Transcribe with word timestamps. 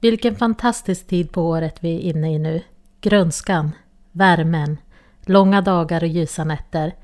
Vilken 0.00 0.36
fantastisk 0.36 1.06
tid 1.06 1.32
på 1.32 1.48
året 1.48 1.76
vi 1.80 1.96
är 1.96 2.00
inne 2.00 2.34
i 2.34 2.38
nu. 2.38 2.62
Grönskan, 3.00 3.70
värmen, 4.12 4.76
långa 5.22 5.60
dagar 5.60 6.02
och 6.02 6.08
ljusa 6.08 6.44
nätter. 6.44 6.94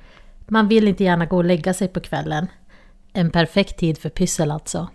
Man 0.49 0.69
vill 0.69 0.89
inte 0.89 1.05
gärna 1.05 1.27
gå 1.27 1.37
och 1.37 1.45
lägga 1.45 1.75
sig 1.75 1.89
på 1.89 2.01
kvällen. 2.01 2.47
En 3.13 3.31
perfekt 3.31 3.79
tid 3.79 3.99
för 3.99 4.09
pyssel 4.09 4.51
alltså. 4.51 4.89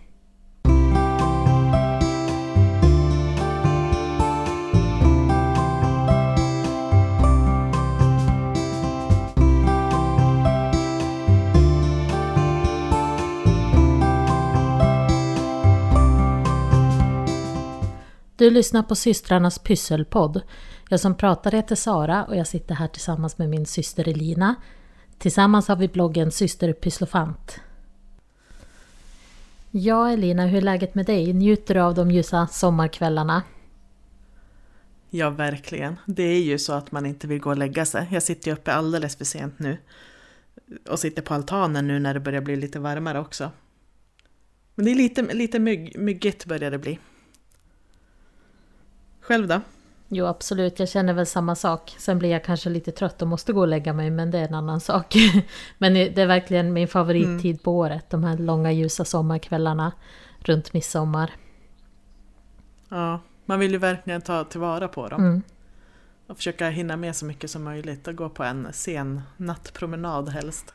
Du 18.39 18.49
lyssnar 18.49 18.83
på 18.83 18.95
systrarnas 18.95 19.59
pysselpodd. 19.59 20.41
Jag 20.89 20.99
som 20.99 21.16
pratar 21.16 21.52
heter 21.52 21.75
Sara 21.75 22.25
och 22.25 22.35
jag 22.35 22.47
sitter 22.47 22.75
här 22.75 22.88
tillsammans 22.88 23.38
med 23.38 23.49
min 23.49 23.66
syster 23.66 24.07
Elina. 24.07 24.55
Tillsammans 25.17 25.67
har 25.67 25.75
vi 25.75 25.88
bloggen 25.88 26.31
Syster 26.31 26.73
Pysslofant. 26.73 27.59
Ja 29.71 30.09
Elina, 30.09 30.45
hur 30.45 30.57
är 30.57 30.61
läget 30.61 30.95
med 30.95 31.05
dig? 31.05 31.33
Njuter 31.33 31.73
du 31.73 31.80
av 31.80 31.95
de 31.95 32.11
ljusa 32.11 32.47
sommarkvällarna? 32.47 33.44
Ja, 35.09 35.30
verkligen. 35.30 35.95
Det 36.05 36.23
är 36.23 36.41
ju 36.41 36.59
så 36.59 36.73
att 36.73 36.91
man 36.91 37.05
inte 37.05 37.27
vill 37.27 37.39
gå 37.39 37.49
och 37.49 37.58
lägga 37.58 37.85
sig. 37.85 38.08
Jag 38.11 38.23
sitter 38.23 38.47
ju 38.47 38.53
uppe 38.53 38.73
alldeles 38.73 39.16
för 39.16 39.25
sent 39.25 39.59
nu. 39.59 39.77
Och 40.89 40.99
sitter 40.99 41.21
på 41.21 41.33
altanen 41.33 41.88
nu 41.88 41.99
när 41.99 42.13
det 42.13 42.19
börjar 42.19 42.41
bli 42.41 42.55
lite 42.55 42.80
varmare 42.80 43.19
också. 43.19 43.52
Men 44.75 44.85
det 44.85 44.91
är 44.91 44.95
lite, 44.95 45.21
lite 45.21 45.59
mygg, 45.59 45.99
myggigt 45.99 46.45
börjar 46.45 46.71
det 46.71 46.77
bli. 46.77 46.99
Själv 49.29 49.47
då? 49.47 49.61
Jo 50.07 50.25
absolut, 50.25 50.79
jag 50.79 50.89
känner 50.89 51.13
väl 51.13 51.25
samma 51.25 51.55
sak. 51.55 51.95
Sen 51.97 52.19
blir 52.19 52.30
jag 52.30 52.44
kanske 52.44 52.69
lite 52.69 52.91
trött 52.91 53.22
och 53.22 53.27
måste 53.27 53.53
gå 53.53 53.59
och 53.59 53.67
lägga 53.67 53.94
mig, 53.94 54.11
men 54.11 54.31
det 54.31 54.39
är 54.39 54.47
en 54.47 54.53
annan 54.53 54.80
sak. 54.80 55.16
men 55.77 55.94
det 55.94 56.17
är 56.17 56.25
verkligen 56.25 56.73
min 56.73 56.88
favorittid 56.88 57.45
mm. 57.45 57.58
på 57.58 57.77
året, 57.77 58.09
de 58.09 58.23
här 58.23 58.38
långa 58.38 58.71
ljusa 58.71 59.05
sommarkvällarna 59.05 59.91
runt 60.39 60.73
midsommar. 60.73 61.31
Ja, 62.89 63.19
man 63.45 63.59
vill 63.59 63.71
ju 63.71 63.77
verkligen 63.77 64.21
ta 64.21 64.44
tillvara 64.44 64.88
på 64.88 65.08
dem. 65.08 65.23
Mm. 65.23 65.41
Och 66.27 66.38
försöka 66.38 66.69
hinna 66.69 66.97
med 66.97 67.16
så 67.16 67.25
mycket 67.25 67.52
som 67.52 67.64
möjligt 67.64 68.08
och 68.08 68.16
gå 68.16 68.30
på 68.30 68.43
en 68.43 68.67
sen 68.73 69.21
nattpromenad 69.38 70.30
helst. 70.30 70.73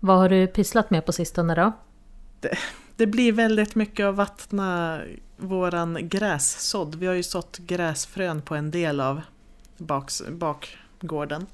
Vad 0.00 0.18
har 0.18 0.28
du 0.28 0.46
pysslat 0.46 0.90
med 0.90 1.06
på 1.06 1.12
sistone 1.12 1.54
då? 1.54 1.72
Det, 2.40 2.58
det 3.02 3.06
blir 3.06 3.32
väldigt 3.32 3.74
mycket 3.74 4.06
att 4.06 4.14
vattna 4.14 5.00
våran 5.36 6.08
grässådd. 6.08 6.94
Vi 6.94 7.06
har 7.06 7.14
ju 7.14 7.22
sått 7.22 7.58
gräsfrön 7.58 8.42
på 8.42 8.54
en 8.54 8.70
del 8.70 9.00
av 9.00 9.20
baks, 9.78 10.22
bakgården. 10.30 11.46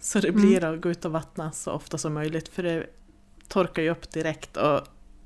Så 0.00 0.20
det 0.20 0.32
blir 0.32 0.58
mm. 0.58 0.74
att 0.74 0.80
gå 0.80 0.90
ut 0.90 1.04
och 1.04 1.12
vattna 1.12 1.52
så 1.52 1.72
ofta 1.72 1.98
som 1.98 2.14
möjligt 2.14 2.48
för 2.48 2.62
det 2.62 2.86
torkar 3.48 3.82
ju 3.82 3.90
upp 3.90 4.10
direkt 4.10 4.56
och 4.56 4.80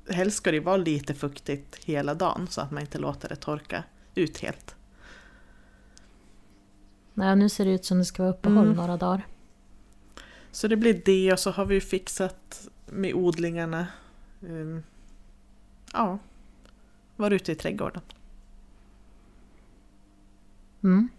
helst 0.09 0.37
ska 0.37 0.51
det 0.51 0.59
vara 0.59 0.77
lite 0.77 1.13
fuktigt 1.13 1.75
hela 1.85 2.13
dagen 2.13 2.47
så 2.49 2.61
att 2.61 2.71
man 2.71 2.81
inte 2.81 2.97
låter 2.97 3.29
det 3.29 3.35
torka 3.35 3.83
ut 4.15 4.39
helt. 4.39 4.75
Nej, 7.13 7.35
nu 7.35 7.49
ser 7.49 7.65
det 7.65 7.71
ut 7.71 7.85
som 7.85 7.97
det 7.97 8.05
ska 8.05 8.23
vara 8.23 8.33
uppehåll 8.33 8.65
mm. 8.65 8.75
några 8.75 8.97
dagar. 8.97 9.25
Så 10.51 10.67
det 10.67 10.75
blir 10.75 11.01
det 11.05 11.33
och 11.33 11.39
så 11.39 11.51
har 11.51 11.65
vi 11.65 11.81
fixat 11.81 12.67
med 12.85 13.13
odlingarna. 13.13 13.87
Um, 14.41 14.83
ja, 15.93 16.19
var 17.15 17.31
ute 17.31 17.51
i 17.51 17.55
trädgården. 17.55 18.01
Mm. 20.83 21.09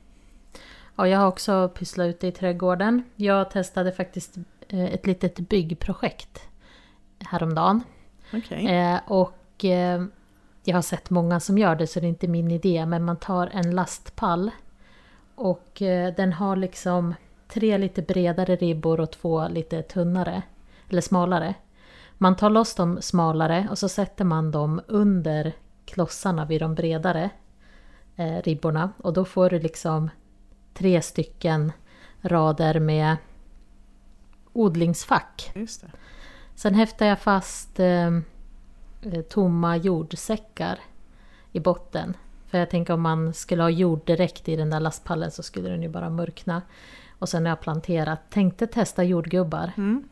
Ja, 0.96 1.08
jag 1.08 1.18
har 1.18 1.26
också 1.26 1.68
pysslat 1.68 2.06
ute 2.06 2.26
i 2.26 2.32
trädgården. 2.32 3.02
Jag 3.16 3.50
testade 3.50 3.92
faktiskt 3.92 4.36
eh, 4.68 4.84
ett 4.84 5.06
litet 5.06 5.38
byggprojekt 5.48 6.40
häromdagen. 7.18 7.82
Okay. 8.32 8.66
Eh, 8.66 9.00
och 9.06 9.64
eh, 9.64 10.04
jag 10.64 10.74
har 10.74 10.82
sett 10.82 11.10
många 11.10 11.40
som 11.40 11.58
gör 11.58 11.76
det 11.76 11.86
så 11.86 12.00
det 12.00 12.06
är 12.06 12.08
inte 12.08 12.28
min 12.28 12.50
idé. 12.50 12.86
Men 12.86 13.04
man 13.04 13.16
tar 13.16 13.46
en 13.46 13.70
lastpall 13.70 14.50
och 15.34 15.82
eh, 15.82 16.14
den 16.14 16.32
har 16.32 16.56
liksom 16.56 17.14
tre 17.48 17.78
lite 17.78 18.02
bredare 18.02 18.56
ribbor 18.56 19.00
och 19.00 19.10
två 19.10 19.48
lite 19.48 19.82
tunnare. 19.82 20.42
Eller 20.90 21.00
smalare. 21.00 21.54
Man 22.22 22.36
tar 22.36 22.50
loss 22.50 22.74
de 22.74 23.02
smalare 23.02 23.68
och 23.70 23.78
så 23.78 23.88
sätter 23.88 24.24
man 24.24 24.50
dem 24.50 24.80
under 24.88 25.52
klossarna 25.84 26.44
vid 26.44 26.60
de 26.60 26.74
bredare 26.74 27.30
eh, 28.16 28.42
ribborna. 28.42 28.92
Och 28.96 29.12
då 29.12 29.24
får 29.24 29.50
du 29.50 29.58
liksom 29.58 30.10
tre 30.74 31.02
stycken 31.02 31.72
rader 32.20 32.80
med 32.80 33.16
odlingsfack. 34.52 35.52
Sen 36.54 36.74
häftar 36.74 37.06
jag 37.06 37.18
fast 37.18 37.80
eh, 37.80 38.06
eh, 39.02 39.22
tomma 39.28 39.76
jordsäckar 39.76 40.78
i 41.52 41.60
botten. 41.60 42.16
För 42.46 42.58
jag 42.58 42.70
tänker 42.70 42.94
om 42.94 43.00
man 43.00 43.34
skulle 43.34 43.62
ha 43.62 43.70
jord 43.70 44.06
direkt 44.06 44.48
i 44.48 44.56
den 44.56 44.70
där 44.70 44.80
lastpallen 44.80 45.30
så 45.30 45.42
skulle 45.42 45.68
den 45.68 45.82
ju 45.82 45.88
bara 45.88 46.10
mörkna. 46.10 46.62
Och 47.18 47.28
sen 47.28 47.42
har 47.42 47.50
jag 47.50 47.60
planterat, 47.60 48.30
tänkte 48.30 48.66
testa 48.66 49.04
jordgubbar. 49.04 49.72
Mm. 49.76 50.08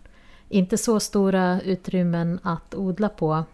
Inte 0.53 0.78
så 0.78 1.00
stora 1.00 1.61
utrymmen 1.61 2.41
att 2.43 2.75
odla 2.75 3.09
på. 3.09 3.44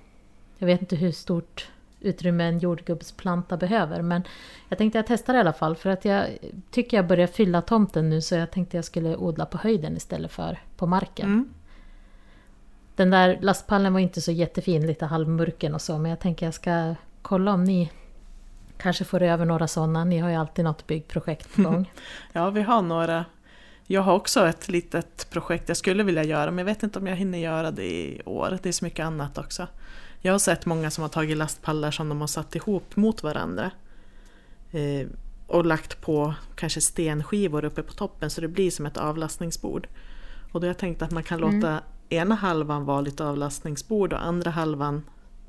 Jag 0.58 0.66
vet 0.66 0.80
inte 0.80 0.96
hur 0.96 1.12
stort 1.12 1.68
utrymme 2.00 2.44
en 2.44 2.58
jordgubbsplanta 2.58 3.56
behöver. 3.56 4.02
Men 4.02 4.22
jag 4.68 4.78
tänkte 4.78 4.98
jag 4.98 5.06
testar 5.06 5.34
i 5.34 5.38
alla 5.38 5.52
fall 5.52 5.76
för 5.76 5.90
att 5.90 6.04
jag 6.04 6.26
tycker 6.70 6.96
jag 6.96 7.06
börjar 7.06 7.26
fylla 7.26 7.62
tomten 7.62 8.10
nu 8.10 8.20
så 8.20 8.34
jag 8.34 8.50
tänkte 8.50 8.76
jag 8.76 8.84
skulle 8.84 9.16
odla 9.16 9.46
på 9.46 9.58
höjden 9.58 9.96
istället 9.96 10.32
för 10.32 10.58
på 10.76 10.86
marken. 10.86 11.26
Mm. 11.26 11.48
Den 12.96 13.10
där 13.10 13.38
lastpallen 13.40 13.92
var 13.92 14.00
inte 14.00 14.20
så 14.20 14.32
jättefin, 14.32 14.86
lite 14.86 15.06
halvmurken 15.06 15.74
och 15.74 15.82
så 15.82 15.98
men 15.98 16.10
jag 16.10 16.20
tänker 16.20 16.46
jag 16.46 16.54
ska 16.54 16.94
kolla 17.22 17.52
om 17.52 17.64
ni 17.64 17.90
kanske 18.76 19.04
får 19.04 19.22
över 19.22 19.44
några 19.44 19.68
sådana. 19.68 20.04
Ni 20.04 20.18
har 20.18 20.30
ju 20.30 20.36
alltid 20.36 20.64
något 20.64 20.86
byggprojekt 20.86 21.56
på 21.56 21.62
gång. 21.62 21.92
ja, 22.32 22.50
vi 22.50 22.62
har 22.62 22.82
några. 22.82 23.24
Jag 23.86 24.02
har 24.02 24.14
också 24.14 24.47
ett 24.47 24.69
litet 24.69 25.30
projekt 25.30 25.69
jag 25.69 25.76
skulle 25.76 26.02
vilja 26.02 26.24
göra 26.24 26.50
men 26.50 26.58
jag 26.58 26.64
vet 26.64 26.82
inte 26.82 26.98
om 26.98 27.06
jag 27.06 27.16
hinner 27.16 27.38
göra 27.38 27.70
det 27.70 27.84
i 27.84 28.22
år. 28.24 28.58
Det 28.62 28.69
är 28.69 28.72
så 28.72 28.84
mycket 28.84 29.06
annat 29.06 29.38
också. 29.38 29.66
Jag 30.20 30.32
har 30.32 30.38
sett 30.38 30.66
många 30.66 30.91
som 30.91 31.02
har 31.02 31.08
tagit 31.08 31.36
lastpallar 31.36 31.91
som 31.91 32.08
de 32.08 32.20
har 32.20 32.28
satt 32.28 32.54
ihop 32.54 32.97
mot 32.97 33.22
varandra. 33.22 33.70
Eh, 34.70 35.06
och 35.47 35.64
lagt 35.64 36.00
på 36.00 36.34
kanske 36.54 36.80
stenskivor 36.80 37.64
uppe 37.64 37.82
på 37.82 37.92
toppen 37.92 38.30
så 38.30 38.41
det 38.41 38.48
blir 38.48 38.70
som 38.70 38.86
ett 38.86 38.97
avlastningsbord. 38.97 39.88
Och 40.53 40.60
då 40.60 40.64
har 40.64 40.68
jag 40.68 40.78
tänkt 40.78 41.03
att 41.03 41.10
man 41.10 41.22
kan 41.22 41.42
mm. 41.42 41.60
låta 41.60 41.82
ena 42.08 42.34
halvan 42.34 42.84
vara 42.84 43.00
lite 43.00 43.24
avlastningsbord 43.24 44.12
och 44.12 44.26
andra 44.26 44.50
halvan 44.50 45.03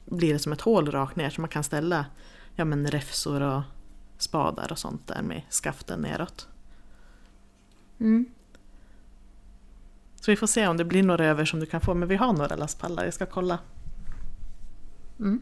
blir 0.05 0.33
det 0.33 0.39
som 0.39 0.53
ett 0.53 0.61
hål 0.61 0.91
rakt 0.91 1.15
ner 1.15 1.29
så 1.29 1.41
man 1.41 1.49
kan 1.49 1.63
ställa 1.63 2.05
ja, 2.55 2.65
men 2.65 2.87
räfsor 2.87 3.41
och 3.41 3.61
spadar 4.17 4.71
och 4.71 4.79
sånt 4.79 5.07
där 5.07 5.21
med 5.21 5.41
skaften 5.49 5.99
neråt. 5.99 6.47
Mm. 7.99 8.25
Så 10.15 10.31
vi 10.31 10.35
får 10.35 10.47
se 10.47 10.67
om 10.67 10.77
det 10.77 10.85
blir 10.85 11.03
några 11.03 11.25
över 11.25 11.45
som 11.45 11.59
du 11.59 11.65
kan 11.65 11.81
få, 11.81 11.93
men 11.93 12.07
vi 12.07 12.15
har 12.15 12.33
några 12.33 12.55
lastpallar, 12.55 13.03
jag 13.05 13.13
ska 13.13 13.25
kolla. 13.25 13.59
Mm. 15.19 15.41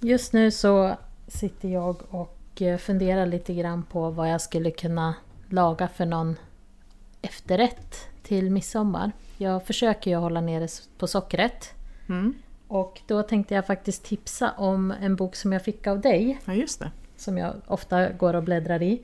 Just 0.00 0.32
nu 0.32 0.50
så 0.50 0.96
sitter 1.28 1.68
jag 1.68 1.96
och 2.10 2.62
eh, 2.62 2.78
funderar 2.78 3.26
lite 3.26 3.54
grann 3.54 3.82
på 3.82 4.10
vad 4.10 4.30
jag 4.30 4.40
skulle 4.40 4.70
kunna 4.70 5.14
laga 5.48 5.88
för 5.88 6.06
någon 6.06 6.36
efterrätt 7.22 8.08
till 8.22 8.50
midsommar. 8.50 9.12
Jag 9.38 9.66
försöker 9.66 10.10
ju 10.10 10.16
hålla 10.16 10.40
nere 10.40 10.68
på 10.98 11.06
sockret. 11.06 11.74
Mm. 12.08 12.34
Och 12.72 13.00
då 13.06 13.22
tänkte 13.22 13.54
jag 13.54 13.66
faktiskt 13.66 14.04
tipsa 14.04 14.52
om 14.56 14.90
en 14.90 15.16
bok 15.16 15.36
som 15.36 15.52
jag 15.52 15.64
fick 15.64 15.86
av 15.86 16.00
dig. 16.00 16.38
Ja, 16.44 16.54
just 16.54 16.78
det. 16.78 16.90
Som 17.16 17.38
jag 17.38 17.54
ofta 17.66 18.08
går 18.08 18.34
och 18.34 18.42
bläddrar 18.42 18.82
i. 18.82 19.02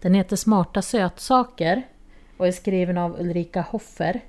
Den 0.00 0.14
heter 0.14 0.36
Smarta 0.36 0.82
sötsaker 0.82 1.82
och 2.36 2.46
är 2.46 2.52
skriven 2.52 2.98
av 2.98 3.20
Ulrika 3.20 3.60
Hoffer. 3.60 4.20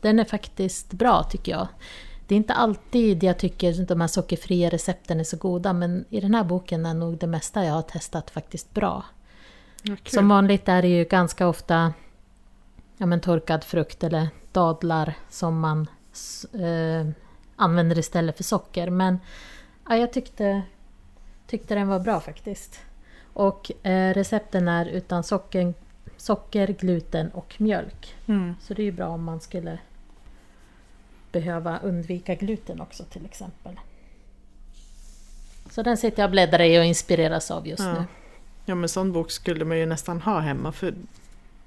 Den 0.00 0.18
är 0.18 0.24
faktiskt 0.24 0.92
bra 0.92 1.22
tycker 1.22 1.52
jag. 1.52 1.68
Det 2.26 2.34
är 2.34 2.36
inte 2.36 2.54
alltid 2.54 3.22
jag 3.22 3.38
tycker 3.38 3.82
att 3.82 3.88
de 3.88 4.00
här 4.00 4.08
sockerfria 4.08 4.70
recepten 4.70 5.20
är 5.20 5.24
så 5.24 5.36
goda 5.36 5.72
men 5.72 6.04
i 6.10 6.20
den 6.20 6.34
här 6.34 6.44
boken 6.44 6.86
är 6.86 6.94
nog 6.94 7.18
det 7.18 7.26
mesta 7.26 7.64
jag 7.64 7.72
har 7.72 7.82
testat 7.82 8.30
faktiskt 8.30 8.74
bra. 8.74 9.04
Okay. 9.82 9.96
Som 10.06 10.28
vanligt 10.28 10.68
är 10.68 10.82
det 10.82 10.88
ju 10.88 11.04
ganska 11.04 11.48
ofta 11.48 11.92
ja, 12.96 13.06
men 13.06 13.20
torkad 13.20 13.64
frukt 13.64 14.04
eller 14.04 14.28
dadlar 14.52 15.14
som 15.30 15.60
man 15.60 15.88
eh, 16.52 17.12
använder 17.56 17.98
istället 17.98 18.36
för 18.36 18.44
socker. 18.44 18.90
Men 18.90 19.18
ja, 19.88 19.96
jag 19.96 20.12
tyckte, 20.12 20.62
tyckte 21.46 21.74
den 21.74 21.88
var 21.88 22.00
bra 22.00 22.20
faktiskt. 22.20 22.80
Och 23.32 23.86
eh, 23.86 24.14
recepten 24.14 24.68
är 24.68 24.86
utan 24.86 25.24
socker 25.24 25.74
socker, 26.16 26.68
gluten 26.68 27.30
och 27.30 27.54
mjölk. 27.58 28.14
Mm. 28.26 28.54
Så 28.60 28.74
det 28.74 28.82
är 28.82 28.84
ju 28.84 28.92
bra 28.92 29.08
om 29.08 29.24
man 29.24 29.40
skulle 29.40 29.78
behöva 31.32 31.78
undvika 31.78 32.34
gluten 32.34 32.80
också 32.80 33.04
till 33.04 33.24
exempel. 33.24 33.80
Så 35.70 35.82
den 35.82 35.96
sitter 35.96 36.22
jag 36.22 36.28
och 36.28 36.30
bläddrar 36.30 36.64
i 36.64 36.78
och 36.80 36.84
inspireras 36.84 37.50
av 37.50 37.66
just 37.66 37.82
Ja. 37.82 37.92
nu. 37.92 38.04
Ja 38.64 38.74
men 38.74 38.88
sån 38.88 39.12
bok 39.12 39.30
skulle 39.30 39.64
man 39.64 39.78
ju 39.78 39.86
nästan 39.86 40.20
ha 40.20 40.40
hemma 40.40 40.72
för 40.72 40.94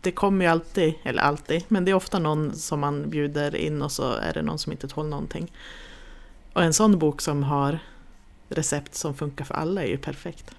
det 0.01 0.11
kommer 0.11 0.45
ju 0.45 0.51
alltid, 0.51 0.93
eller 1.03 1.21
alltid, 1.21 1.63
men 1.67 1.85
det 1.85 1.91
är 1.91 1.95
ofta 1.95 2.19
någon 2.19 2.55
som 2.55 2.79
man 2.79 3.09
bjuder 3.09 3.55
in 3.55 3.81
och 3.81 3.91
så 3.91 4.13
är 4.13 4.33
det 4.33 4.41
någon 4.41 4.59
som 4.59 4.71
inte 4.71 4.87
tål 4.87 5.07
någonting. 5.07 5.51
Och 6.53 6.63
en 6.63 6.73
sån 6.73 6.99
bok 6.99 7.21
som 7.21 7.43
har 7.43 7.79
recept 8.49 8.95
som 8.95 9.15
funkar 9.15 9.45
för 9.45 9.53
alla 9.53 9.83
är 9.83 9.87
ju 9.87 9.97
perfekt. 9.97 10.55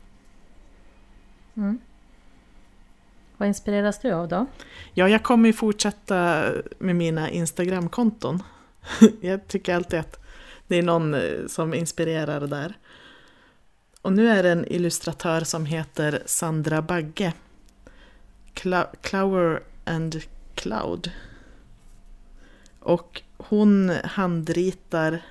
Mm. 1.56 1.78
Vad 3.36 3.48
inspireras 3.48 3.98
du 3.98 4.12
av 4.12 4.28
då? 4.28 4.46
Ja, 4.94 5.08
jag 5.08 5.22
kommer 5.22 5.48
ju 5.48 5.52
fortsätta 5.52 6.44
med 6.78 6.96
mina 6.96 7.30
Instagramkonton. 7.30 8.42
Jag 9.20 9.48
tycker 9.48 9.74
alltid 9.74 10.00
att 10.00 10.20
det 10.66 10.76
är 10.76 10.82
någon 10.82 11.14
eh, 11.14 11.46
som 11.46 11.74
inspirerar 11.74 12.40
där. 12.40 12.74
Och 14.02 14.12
nu 14.12 14.28
är 14.28 14.42
det 14.42 14.50
en 14.50 14.72
illustratör 14.72 15.40
som 15.40 15.66
heter 15.66 16.22
Sandra 16.26 16.82
Bagge. 16.82 17.32
Cla- 18.54 18.94
Clower 19.00 19.62
and 19.84 20.16
Cloud. 20.54 21.10
Och 22.80 23.22
hon 23.36 23.90
handritar 24.04 25.22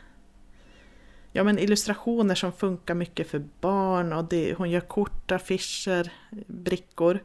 ja, 1.31 1.43
men 1.43 1.59
illustrationer 1.59 2.35
som 2.35 2.51
funkar 2.51 2.93
mycket 2.95 3.27
för 3.29 3.43
barn. 3.61 4.13
Och 4.13 4.25
det, 4.25 4.53
hon 4.57 4.69
gör 4.69 4.81
kort, 4.81 5.31
affischer, 5.31 6.11
brickor. 6.47 7.19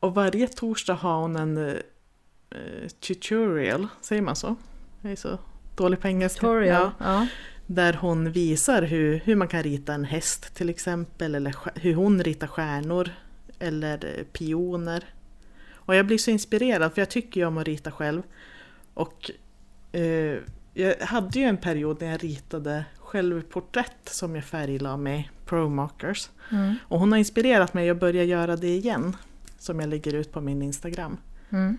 Och 0.00 0.14
varje 0.14 0.48
torsdag 0.48 0.94
har 0.94 1.20
hon 1.20 1.36
en 1.36 1.56
eh, 1.58 2.88
tutorial, 3.00 3.86
säger 4.00 4.22
man 4.22 4.36
så? 4.36 4.56
Jag 5.02 5.12
är 5.12 5.16
så 5.16 5.38
dålig 5.76 6.00
på 6.00 6.08
engelska. 6.08 6.40
Tutorial? 6.40 6.90
Ja, 6.98 7.04
Ja. 7.06 7.26
där 7.66 7.92
hon 7.92 8.32
visar 8.32 8.82
hur, 8.82 9.18
hur 9.24 9.36
man 9.36 9.48
kan 9.48 9.62
rita 9.62 9.94
en 9.94 10.04
häst 10.04 10.54
till 10.54 10.68
exempel, 10.68 11.34
eller 11.34 11.54
hur 11.74 11.94
hon 11.94 12.22
ritar 12.22 12.46
stjärnor, 12.46 13.10
eller 13.58 14.24
pioner. 14.32 15.04
Och 15.72 15.94
jag 15.94 16.06
blir 16.06 16.18
så 16.18 16.30
inspirerad, 16.30 16.94
för 16.94 17.00
jag 17.00 17.10
tycker 17.10 17.40
ju 17.40 17.46
om 17.46 17.58
att 17.58 17.66
rita 17.66 17.90
själv. 17.90 18.22
Och 18.94 19.30
eh, 19.92 20.36
jag 20.74 20.96
hade 21.00 21.38
ju 21.38 21.44
en 21.44 21.56
period 21.56 22.00
när 22.00 22.10
jag 22.10 22.24
ritade 22.24 22.84
självporträtt 22.98 24.08
som 24.08 24.34
jag 24.34 24.44
färglade 24.44 24.96
med 24.96 25.24
ProMarkers. 25.46 26.30
Mm. 26.52 26.74
Och 26.82 27.00
hon 27.00 27.12
har 27.12 27.18
inspirerat 27.18 27.74
mig 27.74 27.90
att 27.90 28.00
börja 28.00 28.24
göra 28.24 28.56
det 28.56 28.76
igen. 28.76 29.16
Som 29.58 29.80
jag 29.80 29.88
lägger 29.88 30.14
ut 30.14 30.32
på 30.32 30.40
min 30.40 30.62
Instagram. 30.62 31.16
Mm. 31.50 31.78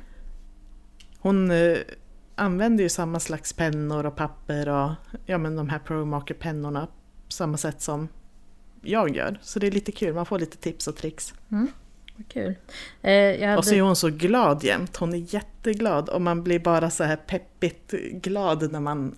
Hon 1.19 1.51
eh, 1.51 1.77
använder 2.35 2.83
ju 2.83 2.89
samma 2.89 3.19
slags 3.19 3.53
pennor 3.53 4.05
och 4.05 4.15
papper 4.15 4.69
och 4.69 4.91
ja, 5.25 5.37
men 5.37 5.55
de 5.55 5.69
här 5.69 5.79
ProMarker-pennorna 5.79 6.85
på 6.85 7.31
samma 7.31 7.57
sätt 7.57 7.81
som 7.81 8.07
jag 8.81 9.15
gör. 9.15 9.39
Så 9.41 9.59
det 9.59 9.67
är 9.67 9.71
lite 9.71 9.91
kul, 9.91 10.13
man 10.13 10.25
får 10.25 10.39
lite 10.39 10.57
tips 10.57 10.87
och 10.87 10.95
tricks. 10.95 11.33
Vad 12.15 12.27
kul. 12.27 12.55
Eh, 13.01 13.11
jag 13.13 13.57
Och 13.57 13.65
så 13.65 13.71
är 13.71 13.75
hade, 13.75 13.87
hon 13.87 13.95
så 13.95 14.09
glad 14.09 14.63
jämt, 14.63 14.97
hon 14.97 15.13
är 15.13 15.33
jätteglad 15.33 16.09
och 16.09 16.21
man 16.21 16.43
blir 16.43 16.59
bara 16.59 16.89
så 16.89 17.03
här 17.03 17.15
peppigt 17.15 17.91
glad 18.13 18.71
när 18.71 18.79
man 18.79 19.15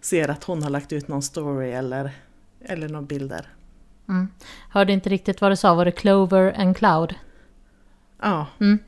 ser 0.00 0.28
att 0.28 0.44
hon 0.44 0.62
har 0.62 0.70
lagt 0.70 0.92
ut 0.92 1.08
någon 1.08 1.22
story 1.22 1.70
eller, 1.70 2.10
eller 2.60 2.88
några 2.88 3.06
bilder. 3.06 3.46
mm. 4.08 4.28
Hörde 4.70 4.92
inte 4.92 5.08
riktigt 5.10 5.40
vad 5.40 5.52
du 5.52 5.56
sa, 5.56 5.74
var 5.74 5.84
det 5.84 5.92
Clover 5.92 6.60
and 6.60 6.76
Cloud? 6.76 7.14
Ja, 8.20 8.46
Mm. 8.60 8.78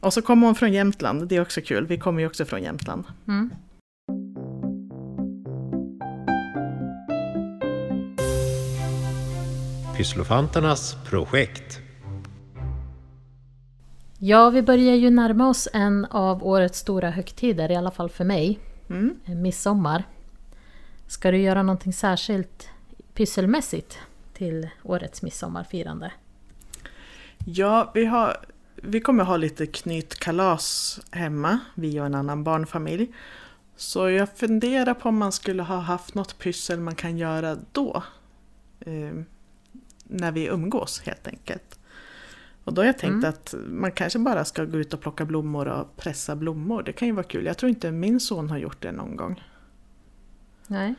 och 0.00 0.12
så 0.12 0.22
kommer 0.22 0.46
hon 0.46 0.54
från 0.54 0.72
Jämtland, 0.72 1.28
det 1.28 1.36
är 1.36 1.40
också 1.42 1.60
kul, 1.60 1.86
vi 1.86 1.98
kommer 1.98 2.20
ju 2.20 2.26
också 2.26 2.44
från 2.44 2.62
Jämtland. 2.62 3.04
Mm. 3.28 3.50
Pysslofanternas 10.00 10.96
projekt. 11.04 11.78
Ja, 14.18 14.50
vi 14.50 14.62
börjar 14.62 14.94
ju 14.94 15.10
närma 15.10 15.48
oss 15.48 15.68
en 15.72 16.04
av 16.04 16.44
årets 16.46 16.78
stora 16.78 17.10
högtider, 17.10 17.70
i 17.70 17.76
alla 17.76 17.90
fall 17.90 18.08
för 18.08 18.24
mig. 18.24 18.58
Mm. 18.90 19.20
Eh, 19.24 19.34
Midsommar. 19.34 20.04
Ska 21.06 21.30
du 21.30 21.38
göra 21.38 21.62
någonting 21.62 21.92
särskilt 21.92 22.68
pysselmässigt 23.14 23.98
till 24.32 24.68
årets 24.82 25.22
midsommarfirande? 25.22 26.12
Ja, 27.44 27.90
vi, 27.94 28.04
har, 28.04 28.36
vi 28.76 29.00
kommer 29.00 29.24
ha 29.24 29.36
lite 29.36 29.66
knytkalas 29.66 31.00
hemma, 31.10 31.58
vi 31.74 32.00
och 32.00 32.06
en 32.06 32.14
annan 32.14 32.44
barnfamilj. 32.44 33.08
Så 33.76 34.10
jag 34.10 34.28
funderar 34.28 34.94
på 34.94 35.08
om 35.08 35.18
man 35.18 35.32
skulle 35.32 35.62
ha 35.62 35.76
haft 35.76 36.14
något 36.14 36.38
pyssel 36.38 36.80
man 36.80 36.94
kan 36.94 37.18
göra 37.18 37.56
då. 37.72 38.02
När 40.10 40.32
vi 40.32 40.46
umgås 40.46 41.02
helt 41.06 41.28
enkelt. 41.28 41.78
Och 42.64 42.74
då 42.74 42.82
har 42.82 42.86
jag 42.86 42.98
tänkt 42.98 43.12
Mm. 43.14 43.28
att 43.28 43.54
man 43.66 43.92
kanske 43.92 44.18
bara 44.18 44.44
ska 44.44 44.64
gå 44.64 44.78
ut 44.78 44.94
och 44.94 45.00
plocka 45.00 45.24
blommor 45.24 45.68
och 45.68 45.96
pressa 45.96 46.36
blommor. 46.36 46.82
Det 46.82 46.92
kan 46.92 47.08
ju 47.08 47.14
vara 47.14 47.24
kul. 47.26 47.46
Jag 47.46 47.58
tror 47.58 47.70
inte 47.70 47.90
min 47.90 48.20
son 48.20 48.50
har 48.50 48.58
gjort 48.58 48.82
det 48.82 48.92
någon 48.92 49.16
gång. 49.16 49.44
Nej. 50.66 50.94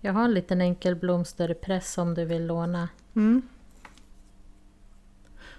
Jag 0.00 0.12
har 0.12 0.24
en 0.24 0.34
liten 0.34 0.60
enkel 0.60 0.96
blomsterpress 0.96 1.98
om 1.98 2.14
du 2.14 2.24
vill 2.24 2.46
låna. 2.46 2.88
Mm. 3.16 3.42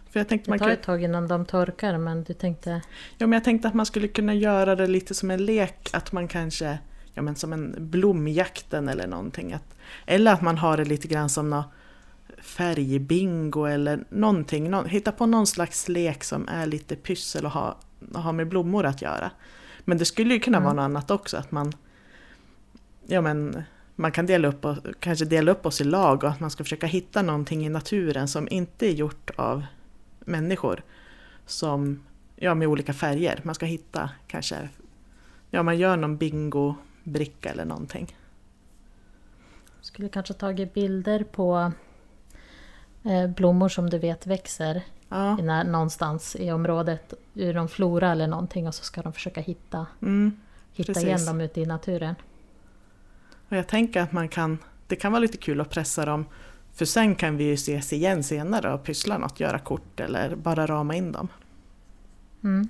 För 0.10 0.20
jag 0.20 0.28
tänkte 0.28 0.48
Det 0.48 0.52
man 0.52 0.60
tar 0.60 0.66
kan... 0.66 0.74
ett 0.74 0.84
tag 0.84 1.04
innan 1.04 1.28
de 1.28 1.46
torkar 1.46 1.98
men 1.98 2.24
du 2.24 2.34
tänkte... 2.34 2.82
Ja, 3.18 3.28
men 3.28 3.32
jag 3.32 3.44
tänkte 3.44 3.68
att 3.68 3.74
man 3.74 3.86
skulle 3.86 4.08
kunna 4.08 4.34
göra 4.34 4.76
det 4.76 4.88
lite 4.88 5.14
som 5.14 5.32
en 5.32 5.46
lek, 5.46 5.90
att 5.94 6.12
man 6.12 6.28
kanske, 6.28 6.80
ja 7.14 7.22
men 7.22 7.36
som 7.36 7.54
en 7.54 7.76
blomjakten 7.78 8.90
eller 8.90 9.08
någonting. 9.08 9.54
Att, 9.54 9.76
eller 10.06 10.34
att 10.34 10.42
man 10.42 10.58
har 10.58 10.78
det 10.78 10.86
lite 10.86 11.08
grann 11.08 11.30
som 11.30 11.50
nå 11.50 11.64
färgbingo 12.50 13.66
eller 13.66 14.04
någonting. 14.10 14.70
Nå, 14.70 14.84
hitta 14.84 15.12
på 15.12 15.26
någon 15.26 15.48
slags 15.48 15.90
lek 15.90 16.24
som 16.24 16.48
är 16.48 16.66
lite 16.66 16.96
pyssel 16.96 17.46
och 17.46 17.52
ha, 17.52 17.78
och 18.14 18.22
ha 18.22 18.32
med 18.32 18.48
blommor 18.48 18.86
att 18.86 19.02
göra. 19.02 19.32
Men 19.86 19.98
det 19.98 20.06
skulle 20.06 20.34
ju 20.34 20.40
kunna 20.40 20.58
Mm. 20.58 20.66
vara 20.66 20.74
något 20.74 20.84
annat 20.84 21.12
också, 21.12 21.38
att 21.38 21.52
man, 21.52 21.74
ja 23.08 23.22
men 23.22 23.64
man 23.96 24.12
kan 24.12 24.26
dela 24.26 24.48
upp 24.48 24.66
och, 24.66 24.78
kanske 25.00 25.26
dela 25.26 25.52
upp 25.52 25.66
oss 25.66 25.82
i 25.82 25.84
lag 25.84 26.24
och 26.24 26.30
att 26.30 26.40
man 26.40 26.52
ska 26.52 26.64
försöka 26.64 26.88
hitta 26.88 27.22
någonting 27.22 27.66
i 27.66 27.70
naturen 27.70 28.28
som 28.28 28.48
inte 28.52 28.88
är 28.88 28.92
gjort 28.92 29.32
av 29.36 29.64
människor. 30.20 30.84
Som 31.46 32.04
ja, 32.36 32.56
med 32.56 32.68
olika 32.68 32.94
färger. 32.94 33.42
Man 33.44 33.56
ska 33.56 33.66
hitta 33.66 34.10
kanske, 34.28 34.70
ja 35.50 35.64
man 35.64 35.78
gör 35.78 35.98
någon 35.98 36.18
bingo-bricka 36.18 37.50
eller 37.50 37.66
någonting. 37.66 38.16
Skulle 39.82 40.10
kanske 40.10 40.34
tagit 40.34 40.74
bilder 40.74 41.24
på 41.24 41.72
blommor 43.36 43.70
som 43.70 43.90
du 43.90 43.98
vet 43.98 44.28
växer 44.28 44.84
Ja, 45.10 45.36
när, 45.36 45.64
någonstans 45.64 46.36
i 46.36 46.52
området 46.52 47.14
ur 47.34 47.54
någon 47.54 47.70
flora 47.70 48.12
eller 48.12 48.28
någonting 48.28 48.68
och 48.68 48.76
så 48.76 48.84
ska 48.84 49.02
de 49.02 49.14
försöka 49.14 49.42
hitta, 49.42 49.88
mm. 50.02 50.40
hitta 50.74 50.94
Precis. 50.94 51.08
igen 51.08 51.26
dem 51.26 51.42
ute 51.42 51.62
i 51.62 51.66
naturen. 51.66 52.16
Och 53.50 53.58
jag 53.58 53.68
tänker 53.68 54.02
att 54.02 54.12
man 54.12 54.30
kan, 54.30 54.58
det 54.88 54.96
kan 54.96 55.12
vara 55.12 55.20
lite 55.20 55.38
kul 55.38 55.62
att 55.62 55.70
pressa 55.70 56.06
dem. 56.06 56.26
För 56.74 56.86
sen 56.86 57.16
kan 57.16 57.38
vi 57.38 57.44
ju 57.44 57.54
ses 57.54 57.94
igen 57.94 58.24
senare 58.24 58.74
och 58.74 58.84
pyssla 58.84 59.18
något, 59.18 59.40
göra 59.40 59.60
kort 59.60 60.00
eller 60.00 60.36
bara 60.36 60.68
rama 60.68 60.96
in 60.96 61.12
dem. 61.12 61.28
Mm. 62.44 62.70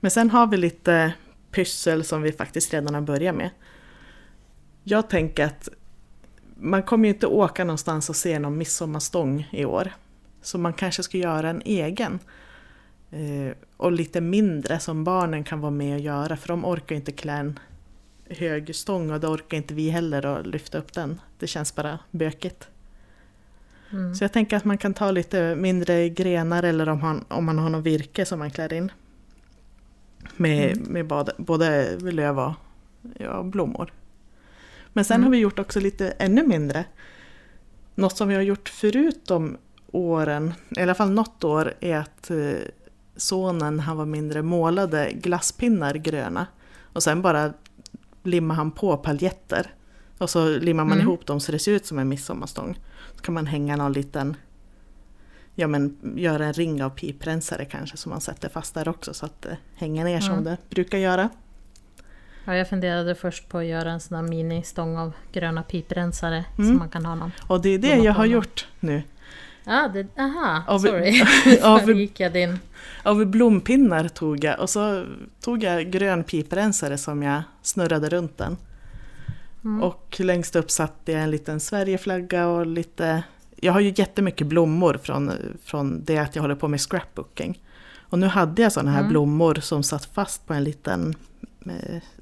Men 0.00 0.10
sen 0.10 0.30
har 0.30 0.46
vi 0.46 0.56
lite 0.56 1.12
pyssel 1.50 2.04
som 2.04 2.22
vi 2.22 2.32
faktiskt 2.32 2.74
redan 2.74 2.94
har 2.94 3.00
börjat 3.00 3.34
med. 3.34 3.50
Jag 4.84 5.10
tänker 5.10 5.44
att 5.44 5.68
man 6.60 6.82
kommer 6.82 7.08
ju 7.08 7.14
inte 7.14 7.26
åka 7.26 7.64
någonstans 7.64 8.08
och 8.08 8.16
se 8.16 8.38
någon 8.38 8.58
midsommarstång 8.58 9.48
i 9.52 9.64
år. 9.64 9.92
Så 10.42 10.58
man 10.58 10.72
kanske 10.72 11.02
ska 11.02 11.18
göra 11.18 11.50
en 11.50 11.62
egen. 11.64 12.18
Eh, 13.10 13.56
och 13.76 13.92
lite 13.92 14.20
mindre 14.20 14.78
som 14.78 15.04
barnen 15.04 15.44
kan 15.44 15.60
vara 15.60 15.70
med 15.70 15.94
och 15.94 16.00
göra 16.00 16.36
för 16.36 16.48
de 16.48 16.64
orkar 16.64 16.96
inte 16.96 17.12
klä 17.12 17.32
en 17.32 17.58
hög 18.30 18.74
stång 18.74 19.10
och 19.10 19.20
det 19.20 19.26
orkar 19.26 19.56
inte 19.56 19.74
vi 19.74 19.90
heller 19.90 20.26
att 20.26 20.46
lyfta 20.46 20.78
upp 20.78 20.92
den. 20.92 21.20
Det 21.38 21.46
känns 21.46 21.74
bara 21.74 21.98
bökigt. 22.10 22.68
Mm. 23.90 24.14
Så 24.14 24.24
jag 24.24 24.32
tänker 24.32 24.56
att 24.56 24.64
man 24.64 24.78
kan 24.78 24.94
ta 24.94 25.10
lite 25.10 25.54
mindre 25.54 26.08
grenar 26.08 26.62
eller 26.62 26.88
om, 26.88 27.00
han, 27.00 27.24
om 27.28 27.44
man 27.44 27.58
har 27.58 27.70
något 27.70 27.84
virke 27.84 28.24
som 28.24 28.38
man 28.38 28.50
klär 28.50 28.72
in. 28.72 28.92
Med, 30.36 30.76
Mm. 30.76 30.92
med 30.92 31.06
både, 31.06 31.32
både 31.36 31.96
löv 31.98 32.38
och 32.38 32.52
ja, 33.18 33.42
blommor. 33.42 33.92
Men 34.92 35.04
sen 35.04 35.14
Mm. 35.14 35.24
har 35.24 35.30
vi 35.30 35.38
gjort 35.38 35.58
också 35.58 35.80
lite 35.80 36.10
ännu 36.10 36.46
mindre. 36.46 36.84
Något 37.94 38.16
som 38.16 38.28
vi 38.28 38.34
har 38.34 38.42
gjort 38.42 38.68
förut 38.68 39.20
de 39.26 39.56
åren, 39.92 40.54
i 40.76 40.80
alla 40.82 40.94
fall 40.94 41.10
något 41.10 41.44
år, 41.44 41.74
är 41.80 41.96
att 41.96 42.30
eh, 42.30 42.52
sonen, 43.16 43.80
han 43.80 43.96
var 43.96 44.06
mindre, 44.06 44.42
målade 44.42 45.12
glasspinnar 45.12 45.94
gröna. 45.94 46.46
Och 46.92 47.02
sen 47.02 47.22
bara 47.22 47.52
limmade 48.22 48.56
han 48.56 48.70
på 48.70 48.96
paljetter. 48.96 49.74
Och 50.18 50.30
så 50.30 50.48
limmar 50.58 50.84
man 50.84 50.92
Mm. 50.92 51.06
ihop 51.08 51.26
dem 51.26 51.40
så 51.40 51.52
det 51.52 51.58
ser 51.58 51.72
ut 51.72 51.86
som 51.86 51.98
en 51.98 52.08
midsommarstång. 52.08 52.78
Så 53.16 53.22
kan 53.22 53.34
man 53.34 53.46
hänga 53.46 53.76
någon 53.76 53.92
liten, 53.92 54.36
ja 55.54 55.66
men 55.66 55.96
göra 56.16 56.46
en 56.46 56.52
ring 56.52 56.82
av 56.84 56.90
piprensare 56.90 57.64
kanske 57.64 57.96
som 57.96 58.10
man 58.10 58.20
sätter 58.20 58.48
fast 58.48 58.74
där 58.74 58.88
också 58.88 59.14
så 59.14 59.26
att 59.26 59.42
det 59.42 59.56
hänger 59.74 60.04
ner 60.04 60.20
som 60.20 60.32
Mm. 60.32 60.44
det 60.44 60.56
brukar 60.70 60.98
göra. 60.98 61.28
Ja, 62.48 62.54
jag 62.56 62.68
funderade 62.68 63.14
först 63.14 63.48
på 63.48 63.58
att 63.58 63.64
göra 63.66 63.90
en 63.90 64.00
sån 64.00 64.16
här 64.16 64.22
ministång 64.22 64.98
av 64.98 65.12
gröna 65.32 65.62
piprensare 65.62 66.44
Mm. 66.58 66.68
som 66.70 66.78
man 66.78 66.88
kan 66.88 67.06
ha 67.06 67.14
någon. 67.14 67.32
Och 67.46 67.60
det 67.60 67.68
är 67.68 67.78
det 67.78 67.96
jag 67.96 68.12
har 68.12 68.24
gjort 68.26 68.66
nu. 68.80 69.02
Ja, 69.64 69.90
det, 69.94 70.06
aha, 70.20 70.62
Av- 70.66 70.78
sorry. 70.78 71.22
av- 71.62 71.78
Föregick 71.78 72.20
jag 72.20 72.32
din... 72.32 72.58
Av 73.02 73.26
blompinnar 73.26 74.08
tog 74.08 74.44
jag 74.44 74.60
och 74.60 74.70
så 74.70 75.04
tog 75.40 75.62
jag 75.62 75.90
grön 75.90 76.24
piprensare 76.24 76.98
som 76.98 77.22
jag 77.22 77.42
snurrade 77.62 78.08
runt 78.08 78.38
den. 78.38 78.56
Mm. 79.64 79.82
Och 79.82 80.16
längst 80.20 80.56
upp 80.56 80.70
satte 80.70 81.12
jag 81.12 81.22
en 81.22 81.30
liten 81.30 81.60
Sverigeflagga 81.60 82.46
och 82.48 82.66
lite... 82.66 83.22
Jag 83.56 83.72
har 83.72 83.80
ju 83.80 83.92
jättemycket 83.96 84.46
blommor 84.46 84.98
från, 85.02 85.32
från 85.64 86.04
det 86.04 86.18
att 86.18 86.34
jag 86.36 86.42
håller 86.42 86.54
på 86.54 86.68
med 86.68 86.80
scrapbooking. 86.80 87.60
Och 88.10 88.18
nu 88.18 88.26
hade 88.26 88.62
jag 88.62 88.72
sådana 88.72 88.90
här 88.90 88.98
Mm. 89.00 89.10
blommor 89.10 89.54
som 89.54 89.82
satt 89.82 90.04
fast 90.04 90.46
på 90.46 90.54
en 90.54 90.64
liten 90.64 91.14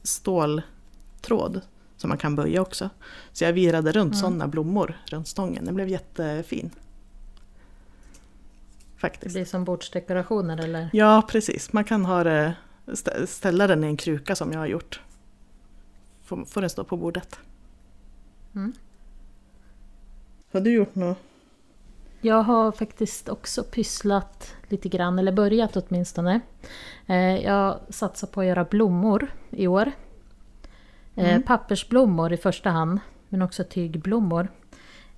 ståltråd 0.02 1.60
som 1.96 2.08
man 2.08 2.18
kan 2.18 2.36
böja 2.36 2.62
också. 2.62 2.90
Så 3.32 3.44
jag 3.44 3.52
virade 3.52 3.92
runt 3.92 4.12
Mm. 4.14 4.20
sådana 4.20 4.48
blommor 4.48 4.98
runt 5.06 5.28
stången. 5.28 5.64
Den 5.64 5.74
blev 5.74 5.88
jättefin. 5.88 6.70
Det 8.94 9.00
Faktiskt. 9.00 9.34
blir 9.34 9.44
som 9.44 9.64
bordsdekorationer 9.64 10.64
eller? 10.64 10.90
Ja, 10.92 11.22
precis. 11.28 11.72
Man 11.72 11.84
kan 11.84 12.04
ha 12.04 12.24
det, 12.24 12.54
stä- 12.86 13.26
ställa 13.26 13.66
den 13.66 13.84
i 13.84 13.86
en 13.86 13.96
kruka 13.96 14.36
som 14.36 14.52
jag 14.52 14.58
har 14.58 14.66
gjort. 14.66 15.00
Får, 16.24 16.44
får 16.44 16.60
den 16.60 16.70
stå 16.70 16.84
på 16.84 16.96
bordet. 16.96 17.38
Mm. 18.54 18.72
Har 20.52 20.60
du 20.60 20.70
gjort 20.72 20.94
något? 20.94 21.18
Jag 22.26 22.42
har 22.42 22.72
faktiskt 22.72 23.28
också 23.28 23.62
pysslat 23.62 24.54
lite 24.68 24.88
grann, 24.88 25.18
eller 25.18 25.32
börjat 25.32 25.76
åtminstone. 25.76 26.40
Eh, 27.06 27.36
Jag 27.44 27.78
satsar 27.88 28.26
på 28.26 28.40
att 28.40 28.46
göra 28.46 28.64
blommor 28.64 29.28
i 29.50 29.66
år. 29.66 29.92
Eh, 31.14 31.28
Mm. 31.30 31.42
Pappersblommor 31.42 32.32
i 32.32 32.36
första 32.36 32.70
hand, 32.70 33.00
men 33.28 33.42
också 33.42 33.64
tygblommor. 33.64 34.48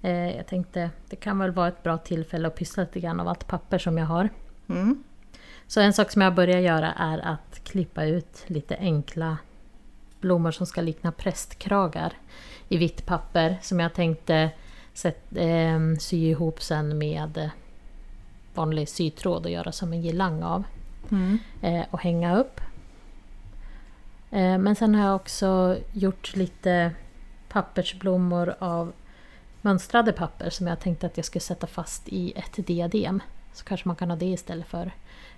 Eh, 0.03 0.37
Jag 0.37 0.47
tänkte 0.47 0.91
det 1.11 1.17
kan 1.17 1.39
väl 1.39 1.51
vara 1.51 1.69
ett 1.69 1.83
bra 1.83 1.99
tillfälle 1.99 2.49
att 2.49 2.55
pyssla 2.57 2.83
lite 2.83 3.01
grann 3.01 3.21
av 3.21 3.29
allt 3.29 3.47
papper 3.47 3.79
som 3.79 3.99
jag 3.99 4.07
har. 4.07 4.29
Mm. 4.69 5.05
Så 5.67 5.81
en 5.81 5.93
sak 5.93 6.11
som 6.11 6.23
jag 6.23 6.35
börjar 6.35 6.59
göra 6.61 6.93
är 6.93 7.19
att 7.19 7.61
klippa 7.65 8.05
ut 8.05 8.45
lite 8.47 8.77
enkla 8.77 9.39
blommor 10.21 10.51
som 10.51 10.67
ska 10.67 10.81
likna 10.81 11.13
prästkragar 11.13 12.13
i 12.69 12.77
vitt 12.77 13.07
papper 13.07 13.59
som 13.63 13.81
jag 13.81 13.95
tänkte 13.95 14.51
sätt, 14.99 15.37
eh, 15.37 15.79
sy 16.01 16.17
ihop 16.17 16.63
sen 16.63 16.99
med 16.99 17.37
eh, 17.39 17.51
vanlig 18.55 18.89
sytråd 18.89 19.45
och 19.45 19.51
göra 19.51 19.73
som 19.73 19.93
en 19.93 20.03
girlang 20.03 20.43
av 20.43 20.65
Mm. 21.11 21.39
eh, 21.63 21.85
och 21.91 22.01
hänga 22.01 22.39
upp. 22.39 22.61
Eh, 24.31 24.59
men 24.59 24.77
sen 24.77 24.95
har 24.95 25.07
jag 25.07 25.17
också 25.17 25.77
gjort 25.93 26.37
lite 26.37 26.91
pappersblommor 27.49 28.55
av 28.59 28.93
mönstrade 29.61 30.13
papper 30.13 30.51
som 30.51 30.67
jag 30.67 30.81
tänkte 30.81 31.07
att 31.07 31.17
jag 31.17 31.27
skulle 31.27 31.41
sätta 31.41 31.67
fast 31.67 32.09
i 32.09 32.33
ett 32.37 32.67
diadem. 32.67 33.23
Så 33.53 33.65
kanske 33.65 33.89
man 33.89 33.97
kan 33.97 34.11
ha 34.11 34.17
det 34.17 34.27
istället 34.27 34.67
för 34.67 34.91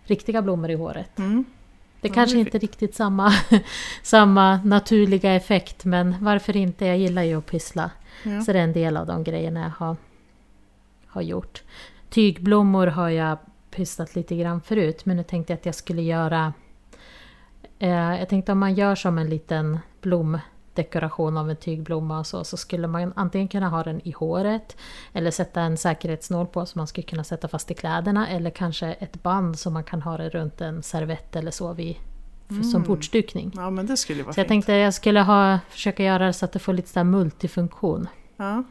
riktiga 0.05 0.43
blommor 0.43 0.71
i 0.71 0.75
håret. 0.75 1.19
Mm. 1.19 1.45
Det 2.01 2.09
Ja, 2.09 2.15
kanske 2.15 2.37
det 2.37 2.41
är 2.41 2.45
inte 2.45 2.59
riktigt 2.59 2.95
samma, 2.95 3.33
samma 4.03 4.57
naturliga 4.57 5.35
effekt 5.35 5.85
men 5.85 6.15
varför 6.21 6.57
inte? 6.57 6.87
Jag 6.87 6.99
gillar 6.99 7.23
ju 7.23 7.39
att 7.39 7.47
pyssla. 7.47 7.91
Ja. 8.23 8.41
Så 8.41 8.53
det 8.53 8.59
är 8.59 8.65
en 8.65 8.73
del 8.73 8.97
av 8.97 9.07
de 9.07 9.25
grejerna 9.25 9.61
jag 9.61 9.87
har, 9.87 9.97
har 11.07 11.23
gjort. 11.23 11.63
Tygblommor 12.11 12.87
har 12.87 13.09
jag 13.09 13.39
pysslat 13.71 14.15
lite 14.15 14.37
grann 14.37 14.61
förut 14.61 15.05
men 15.05 15.17
nu 15.17 15.23
tänkte 15.23 15.53
jag 15.53 15.59
att 15.59 15.67
jag 15.67 15.75
skulle 15.75 16.03
göra... 16.03 16.53
Eh, 17.79 17.91
jag 17.91 18.29
tänkte 18.29 18.53
om 18.53 18.59
man 18.59 18.75
gör 18.75 18.95
som 18.95 19.19
en 19.19 19.31
liten 19.31 19.79
blomdekoration 20.83 21.37
av 21.37 21.51
en 21.51 21.57
tygblomma 21.57 22.19
och 22.19 22.27
så, 22.27 22.45
så 22.45 22.57
skulle 22.57 22.87
man 22.87 23.13
antingen 23.17 23.49
kunna 23.49 23.69
ha 23.69 23.83
den 23.83 24.01
i 24.05 24.11
håret 24.13 24.77
eller 25.13 25.31
sätta 25.31 25.61
en 25.61 25.77
säkerhetsnål 25.77 26.47
på 26.47 26.67
som 26.67 26.79
man 26.79 26.87
skulle 26.87 27.07
kunna 27.07 27.25
sätta 27.25 27.49
fast 27.49 27.71
i 27.71 27.75
kläderna 27.75 28.29
eller 28.29 28.51
kanske 28.51 28.87
ett 28.93 29.23
band 29.23 29.59
som 29.59 29.73
man 29.73 29.85
kan 29.85 30.03
ha 30.03 30.17
det 30.17 30.29
runt 30.29 30.61
en 30.61 30.83
servett 30.83 31.37
eller 31.37 31.51
så 31.51 31.73
vid, 31.73 31.97
för, 32.49 32.55
som 32.63 32.75
Mm. 32.81 32.89
bordsdukning. 32.89 33.53
ja, 33.57 33.71
men 33.71 33.87
det 33.87 33.97
skulle 33.97 34.23
vara 34.23 34.33
Så 34.35 34.41
jag 34.41 34.45
fint. 34.45 34.49
tänkte 34.49 34.73
jag 34.73 34.95
skulle 34.95 35.21
ha, 35.21 35.59
försöka 35.71 36.03
göra 36.05 36.27
det 36.27 36.33
så 36.33 36.45
att 36.45 36.53
det 36.53 36.59
får 36.59 36.73
lite 36.73 36.89
så 36.89 36.99
här 36.99 37.05
multifunktion. 37.05 38.09
Ja. 38.37 38.65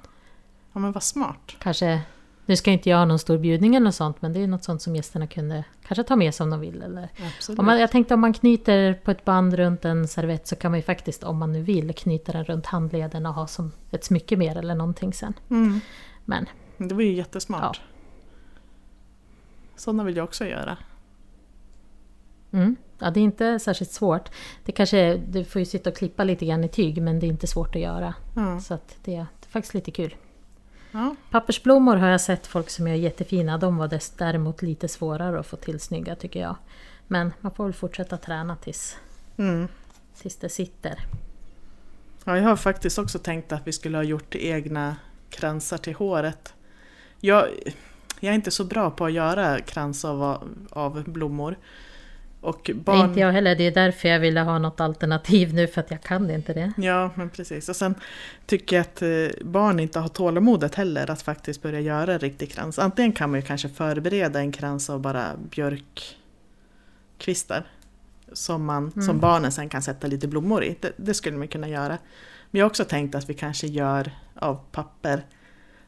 ja, 0.73 0.79
men 0.79 0.91
vad 0.91 1.03
smart. 1.03 1.55
Kanske, 1.59 2.01
nu 2.49 2.55
ska 2.55 2.71
inte 2.71 2.89
jag 2.89 2.97
ha 2.97 3.05
någon 3.05 3.19
stor 3.19 3.37
bjudning 3.37 3.75
eller 3.75 3.85
något 3.85 3.95
sånt 3.95 4.21
men 4.21 4.33
det 4.33 4.39
är 4.39 4.47
något 4.47 4.63
sånt 4.63 4.81
som 4.81 4.95
gästerna 4.95 5.27
kunde 5.27 5.63
kanske 5.87 6.03
ta 6.03 6.15
med 6.15 6.35
sig 6.35 6.43
om 6.43 6.49
de 6.49 6.59
vill. 6.59 6.81
Eller. 6.81 7.09
Absolut. 7.27 7.59
Om 7.59 7.65
man, 7.65 7.79
jag 7.79 7.91
tänkte 7.91 8.13
om 8.13 8.19
man 8.19 8.33
knyter 8.33 8.93
på 8.93 9.11
ett 9.11 9.25
band 9.25 9.53
runt 9.53 9.85
en 9.85 10.07
servett 10.07 10.47
så 10.47 10.55
kan 10.55 10.71
man 10.71 10.77
ju 10.77 10.83
faktiskt 10.83 11.23
om 11.23 11.37
man 11.37 11.51
nu 11.51 11.61
vill 11.61 11.93
knyta 11.93 12.31
den 12.31 12.45
runt 12.45 12.65
handleden 12.65 13.25
och 13.25 13.33
ha 13.33 13.47
som 13.47 13.71
ett 13.91 14.03
smycke 14.03 14.37
mer 14.37 14.57
eller 14.57 14.75
någonting 14.75 15.13
sen. 15.13 15.33
Mm. 15.49 15.79
Men 16.25 16.45
Det 16.77 16.95
var 16.95 17.01
ju 17.01 17.13
jättesmart. 17.13 17.61
Ja. 17.61 17.73
Sådana 19.75 20.03
vill 20.03 20.15
jag 20.15 20.23
också 20.23 20.45
göra. 20.45 20.77
mm, 22.51 22.75
ja, 22.99 23.11
det 23.11 23.19
är 23.19 23.23
inte 23.23 23.59
särskilt 23.59 23.91
svårt. 23.91 24.29
Det 24.65 24.71
kanske, 24.71 25.17
du 25.17 25.43
får 25.43 25.59
ju 25.59 25.65
sitta 25.65 25.89
och 25.89 25.95
klippa 25.95 26.23
lite 26.23 26.45
grann 26.45 26.63
i 26.63 26.69
tyg 26.69 27.01
men 27.01 27.19
det 27.19 27.25
är 27.25 27.29
inte 27.29 27.47
svårt 27.47 27.75
att 27.75 27.81
göra. 27.81 28.13
Ja. 28.35 28.59
Så 28.59 28.73
att 28.73 28.97
det, 29.03 29.11
det 29.11 29.17
är 29.17 29.25
faktiskt 29.49 29.73
lite 29.73 29.91
kul. 29.91 30.15
Ja. 30.91 31.15
Pappersblommor 31.31 31.95
har 31.95 32.07
jag 32.07 32.21
sett 32.21 32.47
folk 32.47 32.69
som 32.69 32.87
gör 32.87 32.95
jättefina. 32.95 33.57
De 33.57 33.77
var 33.77 33.99
däremot 34.17 34.61
lite 34.61 34.87
svårare 34.87 35.39
att 35.39 35.47
få 35.47 35.55
till 35.55 35.79
snygga 35.79 36.15
tycker 36.15 36.39
jag. 36.39 36.55
Men 37.07 37.33
man 37.41 37.51
får 37.51 37.63
väl 37.63 37.73
fortsätta 37.73 38.17
träna 38.17 38.55
tills, 38.55 38.97
Mm. 39.37 39.67
tills 40.21 40.35
det 40.35 40.49
sitter. 40.49 40.99
Ja, 42.23 42.37
jag 42.37 42.43
har 42.43 42.55
faktiskt 42.55 42.99
också 42.99 43.19
tänkt 43.19 43.51
att 43.51 43.67
vi 43.67 43.71
skulle 43.71 43.97
ha 43.97 44.03
gjort 44.03 44.35
egna 44.35 44.95
kransar 45.29 45.77
till 45.77 45.93
håret. 45.95 46.53
Jag, 47.19 47.47
jag 48.19 48.31
är 48.31 48.35
inte 48.35 48.51
så 48.51 48.63
bra 48.63 48.91
på 48.91 49.05
att 49.05 49.13
göra 49.13 49.59
krans 49.59 50.05
av, 50.05 50.49
av 50.69 51.03
blommor. 51.03 51.55
Och 52.41 52.61
Nej, 52.73 52.77
barn... 52.77 53.09
inte 53.09 53.19
jag 53.19 53.31
heller. 53.31 53.55
Det 53.55 53.63
är 53.63 53.71
därför 53.71 54.09
jag 54.09 54.19
ville 54.19 54.41
ha 54.41 54.59
något 54.59 54.81
alternativ 54.81 55.53
nu 55.53 55.67
för 55.67 55.81
att 55.81 55.91
jag 55.91 56.01
kan 56.01 56.31
inte 56.31 56.53
det. 56.53 56.71
Ja, 56.77 57.11
men 57.15 57.29
precis. 57.29 57.69
Och 57.69 57.75
sen 57.75 57.95
tycker 58.45 58.75
jag 58.75 58.81
att 58.81 59.01
eh, 59.01 59.45
barn 59.45 59.79
inte 59.79 59.99
har 59.99 60.07
tålamodet 60.07 60.75
heller 60.75 61.11
att 61.11 61.21
faktiskt 61.21 61.61
börja 61.61 61.79
göra 61.79 62.13
en 62.13 62.19
riktig 62.19 62.51
krans. 62.51 62.79
Antingen 62.79 63.11
kan 63.11 63.29
man 63.31 63.39
ju 63.39 63.45
kanske 63.45 63.69
förbereda 63.69 64.39
en 64.39 64.51
krans 64.51 64.89
av 64.89 64.99
bara 65.01 65.25
björkkvistar. 65.49 67.63
Som, 68.33 68.65
man, 68.65 68.87
Mm. 68.87 69.01
som 69.01 69.19
barnen 69.19 69.51
sen 69.51 69.69
kan 69.69 69.81
sätta 69.81 70.07
lite 70.07 70.27
blommor 70.27 70.63
i. 70.63 70.77
Det, 70.79 70.91
det 70.97 71.13
skulle 71.13 71.37
man 71.37 71.47
kunna 71.47 71.69
göra. 71.69 71.97
Men 72.51 72.59
jag 72.59 72.65
har 72.65 72.69
också 72.69 72.85
tänkt 72.85 73.15
att 73.15 73.29
vi 73.29 73.33
kanske 73.33 73.67
gör 73.67 74.11
av 74.35 74.59
papper. 74.71 75.25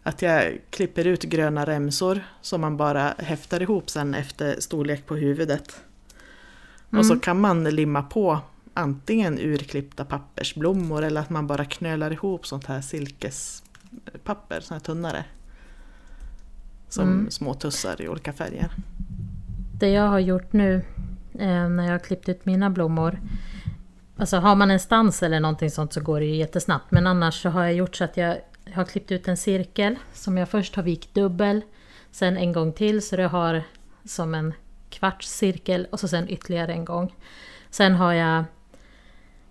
Att 0.03 0.22
jag 0.22 0.58
klipper 0.70 1.08
ut 1.08 1.24
gröna 1.24 1.65
remsor 1.65 2.22
som 2.41 2.62
man 2.62 2.77
bara 2.77 3.13
häftar 3.17 3.62
ihop 3.62 3.89
sen 3.89 4.15
efter 4.15 4.55
storlek 4.60 5.05
på 5.05 5.15
huvudet. 5.15 5.81
Och 6.98 7.06
så 7.06 7.14
Mm. 7.14 7.20
kan 7.22 7.42
man 7.42 7.64
limma 7.64 8.02
på 8.04 8.40
antingen 8.74 9.40
urklippta 9.40 10.06
pappersblommor 10.06 11.04
eller 11.04 11.22
att 11.22 11.30
man 11.30 11.48
bara 11.48 11.66
knölar 11.66 12.12
ihop 12.14 12.48
sånt 12.48 12.66
här 12.66 12.82
silkespapper, 12.82 14.60
sånt 14.62 14.70
här 14.70 14.80
tunnare. 14.80 15.26
Som 16.90 17.08
Mm. 17.08 17.32
små 17.32 17.54
tussar 17.54 18.02
i 18.02 18.08
olika 18.08 18.34
färger. 18.34 18.72
Det 19.80 19.90
jag 19.90 20.08
har 20.08 20.20
gjort 20.20 20.54
nu 20.54 20.76
eh, 21.40 21.70
när 21.70 21.84
jag 21.84 21.92
har 21.92 22.00
klippt 22.00 22.30
ut 22.30 22.46
mina 22.46 22.70
blommor. 22.70 23.20
Alltså 24.18 24.38
har 24.38 24.56
man 24.56 24.72
en 24.72 24.80
stans 24.80 25.24
eller 25.24 25.40
någonting 25.40 25.72
sånt 25.72 25.94
så 25.94 26.02
går 26.02 26.20
det 26.20 26.26
ju 26.26 26.36
jättesnabbt. 26.36 26.92
Men 26.92 27.08
annars 27.08 27.42
så 27.42 27.50
har 27.50 27.64
jag 27.64 27.74
gjort 27.74 27.96
så 27.96 28.04
att 28.04 28.18
jag 28.18 28.38
har 28.74 28.86
klippt 28.86 29.12
ut 29.12 29.28
en 29.28 29.38
cirkel 29.38 29.96
som 30.14 30.38
jag 30.38 30.50
först 30.50 30.76
har 30.76 30.84
vikt 30.84 31.14
dubbel. 31.14 31.62
Sen 32.12 32.38
en 32.38 32.54
gång 32.54 32.74
till 32.74 33.02
så 33.02 33.16
det 33.16 33.28
har 33.28 33.64
som 34.06 34.36
en 34.36 34.54
kvarts 34.92 35.28
cirkel 35.28 35.88
och 35.92 36.00
så 36.00 36.08
sen 36.08 36.30
ytterligare 36.30 36.74
en 36.74 36.86
gång. 36.86 37.16
Sen 37.70 37.96
har 37.96 38.14
jag 38.14 38.44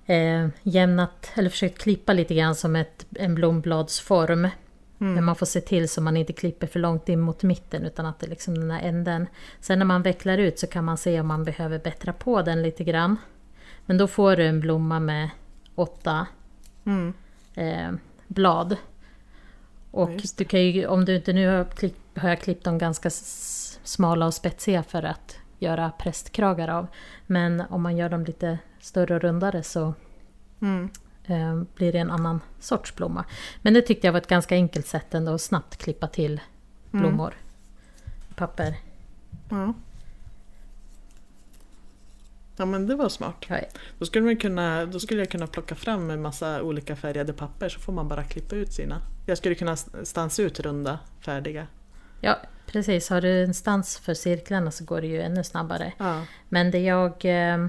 eh, 0.07 0.49
jämnat, 0.63 1.33
eller 1.35 1.51
försökt 1.51 1.79
klippa 1.79 2.13
lite 2.13 2.35
grann 2.35 2.55
som 2.55 2.77
ett, 2.77 3.07
en 3.17 3.35
blombladsform. 3.35 4.49
Mm. 5.01 5.15
Men 5.15 5.25
man 5.25 5.37
får 5.37 5.47
se 5.47 5.61
till 5.61 5.89
så 5.89 6.01
man 6.01 6.17
inte 6.17 6.33
klipper 6.33 6.67
för 6.67 6.81
långt 6.81 7.09
in 7.09 7.21
mot 7.21 7.43
mitten 7.43 7.87
utan 7.87 8.07
att 8.07 8.19
det 8.19 8.27
är 8.27 8.31
liksom 8.31 8.55
den 8.55 8.71
här 8.71 8.83
änden. 8.83 9.27
Sen 9.61 9.79
när 9.79 9.87
man 9.87 10.03
vecklar 10.03 10.39
ut 10.39 10.59
så 10.59 10.67
kan 10.67 10.85
man 10.85 10.97
se 10.97 11.21
om 11.21 11.27
man 11.27 11.45
behöver 11.45 11.79
bättra 11.79 12.13
på 12.13 12.43
den 12.43 12.63
lite 12.63 12.85
grann. 12.85 13.17
Men 13.87 13.99
då 13.99 14.07
får 14.07 14.37
du 14.37 14.47
en 14.47 14.61
blomma 14.61 15.01
med 15.01 15.31
åtta 15.75 16.27
Mm. 16.85 17.13
eh, 17.55 17.91
blad. 18.27 18.77
Och 19.91 20.11
du 20.37 20.45
kan 20.45 20.61
ju, 20.63 20.87
om 20.87 21.05
du 21.05 21.17
inte 21.17 21.33
nu 21.33 21.49
har, 21.49 21.65
klipp, 21.65 22.19
har 22.19 22.29
jag 22.29 22.41
klippt 22.41 22.65
dem 22.65 22.79
ganska 22.79 23.11
smala 23.85 24.27
och 24.27 24.35
spetsiga 24.35 24.83
för 24.83 25.03
att 25.03 25.37
göra 25.59 25.91
prästkragar 25.99 26.69
av. 26.69 26.87
Men 27.27 27.61
om 27.71 27.83
man 27.83 27.97
gör 27.97 28.09
dem 28.09 28.25
lite 28.25 28.59
större 28.81 29.15
och 29.15 29.23
rundare 29.23 29.63
så 29.63 29.95
Mm. 30.63 30.91
eh, 31.25 31.63
blir 31.75 31.93
det 31.93 31.99
en 31.99 32.11
annan 32.11 32.41
sorts 32.61 32.95
blomma. 32.97 33.25
Men 33.63 33.75
det 33.75 33.83
tyckte 33.83 34.07
jag 34.07 34.13
var 34.13 34.21
ett 34.21 34.27
ganska 34.27 34.55
enkelt 34.55 34.87
sätt 34.87 35.15
ändå 35.15 35.35
att 35.35 35.41
snabbt 35.41 35.77
klippa 35.77 36.07
till 36.07 36.41
Mm. 36.93 37.03
blommor. 37.03 37.35
Papper. 38.35 38.77
Ja. 39.51 39.75
Ja 42.57 42.65
men 42.67 42.87
det 42.87 42.95
var 42.97 43.09
smart. 43.09 43.45
Ja, 43.49 43.59
Då 43.99 44.07
skulle, 44.07 44.25
man 44.25 44.37
kunna, 44.37 44.87
då 44.87 45.01
skulle 45.01 45.21
jag 45.21 45.31
kunna 45.31 45.47
plocka 45.47 45.75
fram 45.75 46.11
en 46.11 46.23
massa 46.23 46.63
olika 46.63 46.97
färgade 46.97 47.33
papper 47.33 47.69
så 47.69 47.81
får 47.81 47.93
man 47.93 48.09
bara 48.09 48.25
klippa 48.25 48.57
ut 48.57 48.73
sina. 48.73 49.03
Jag 49.27 49.39
skulle 49.39 49.55
kunna 49.55 49.77
stansa 49.77 50.43
ut 50.43 50.61
runda, 50.61 50.99
färdiga. 51.21 51.67
ja, 52.21 52.37
precis. 52.73 53.11
Har 53.11 53.21
du 53.21 53.45
en 53.45 53.55
stans 53.55 53.99
för 53.99 54.15
cirklarna 54.15 54.71
så 54.71 54.85
går 54.85 55.01
det 55.01 55.07
ju 55.07 55.23
ännu 55.23 55.45
snabbare. 55.45 55.93
Ja. 55.99 56.23
Men 56.49 56.71
det 56.71 56.79
jag... 56.79 57.25
Eh, 57.25 57.67